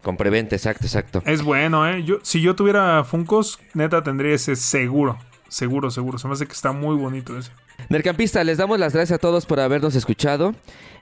[0.01, 1.21] Con preventa, exacto, exacto.
[1.25, 2.03] Es bueno, ¿eh?
[2.05, 5.17] Yo, si yo tuviera Funcos, neta tendría ese seguro.
[5.49, 6.17] Seguro, seguro.
[6.17, 7.51] Se me hace que está muy bonito ese.
[7.89, 10.53] Nercampista, les damos las gracias a todos por habernos escuchado.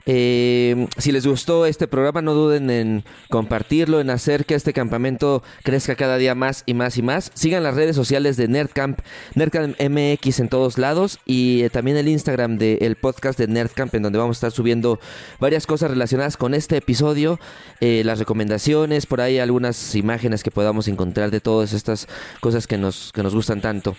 [0.08, 5.42] Eh, si les gustó este programa, no duden en compartirlo, en hacer que este campamento
[5.64, 7.32] crezca cada día más y más y más.
[7.34, 9.00] Sigan las redes sociales de Nerdcamp,
[9.34, 14.04] Nerdcamp MX en todos lados y eh, también el Instagram del podcast de Nerdcamp, en
[14.04, 15.00] donde vamos a estar subiendo
[15.40, 17.40] varias cosas relacionadas con este episodio,
[17.80, 22.06] eh, las recomendaciones, por ahí algunas imágenes que podamos encontrar de todas estas
[22.40, 23.96] cosas que nos, que nos gustan tanto.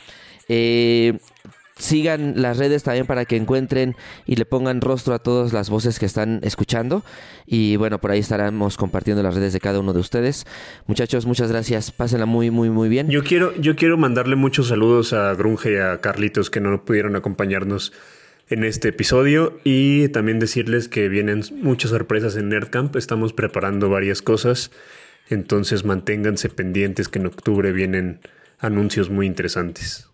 [0.47, 1.19] Eh,
[1.77, 5.99] sigan las redes también para que encuentren y le pongan rostro a todas las voces
[5.99, 7.03] que están escuchando.
[7.45, 10.45] Y bueno, por ahí estaremos compartiendo las redes de cada uno de ustedes.
[10.85, 11.91] Muchachos, muchas gracias.
[11.91, 13.09] Pásenla muy, muy, muy bien.
[13.09, 17.15] Yo quiero, yo quiero mandarle muchos saludos a Grunge y a Carlitos que no pudieron
[17.15, 17.93] acompañarnos
[18.49, 22.95] en este episodio y también decirles que vienen muchas sorpresas en Nerdcamp.
[22.95, 24.71] Estamos preparando varias cosas,
[25.29, 28.19] entonces manténganse pendientes que en octubre vienen
[28.59, 30.09] anuncios muy interesantes.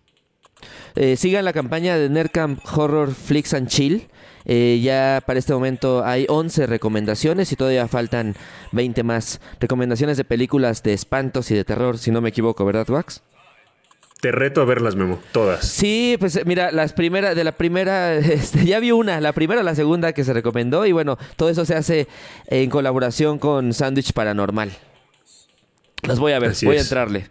[0.96, 4.08] Eh, sigan la campaña de Nerdcamp Horror Flix and Chill.
[4.46, 8.36] Eh, ya para este momento hay 11 recomendaciones y todavía faltan
[8.72, 9.40] 20 más.
[9.60, 13.22] Recomendaciones de películas de espantos y de terror, si no me equivoco, ¿verdad, Wax?
[14.24, 15.68] Te reto a verlas, Memo, todas.
[15.68, 19.64] Sí, pues eh, mira, las primeras, de la primera, este, ya vi una, la primera,
[19.64, 22.08] la segunda que se recomendó y bueno, todo eso se hace
[22.48, 24.72] en colaboración con Sandwich Paranormal.
[26.04, 27.28] Las voy a ver, Así voy a entrarle.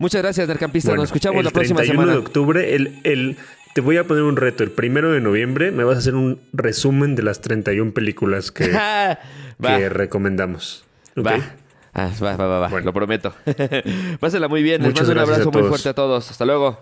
[0.00, 0.88] Muchas gracias, Nercampista.
[0.90, 2.12] Bueno, Nos escuchamos el la próxima 31 semana.
[2.12, 3.36] de octubre, el, el-
[3.74, 4.64] te voy a poner un reto.
[4.64, 8.68] El primero de noviembre me vas a hacer un resumen de las 31 películas que,
[8.74, 9.18] va,
[9.60, 10.84] que recomendamos.
[11.16, 11.38] Va.
[11.92, 12.86] Ah, va, va, va, va, Bueno.
[12.86, 13.34] lo prometo.
[14.20, 14.82] Pásenla muy bien.
[14.82, 16.30] Les mando un abrazo muy fuerte a todos.
[16.30, 16.80] Hasta luego.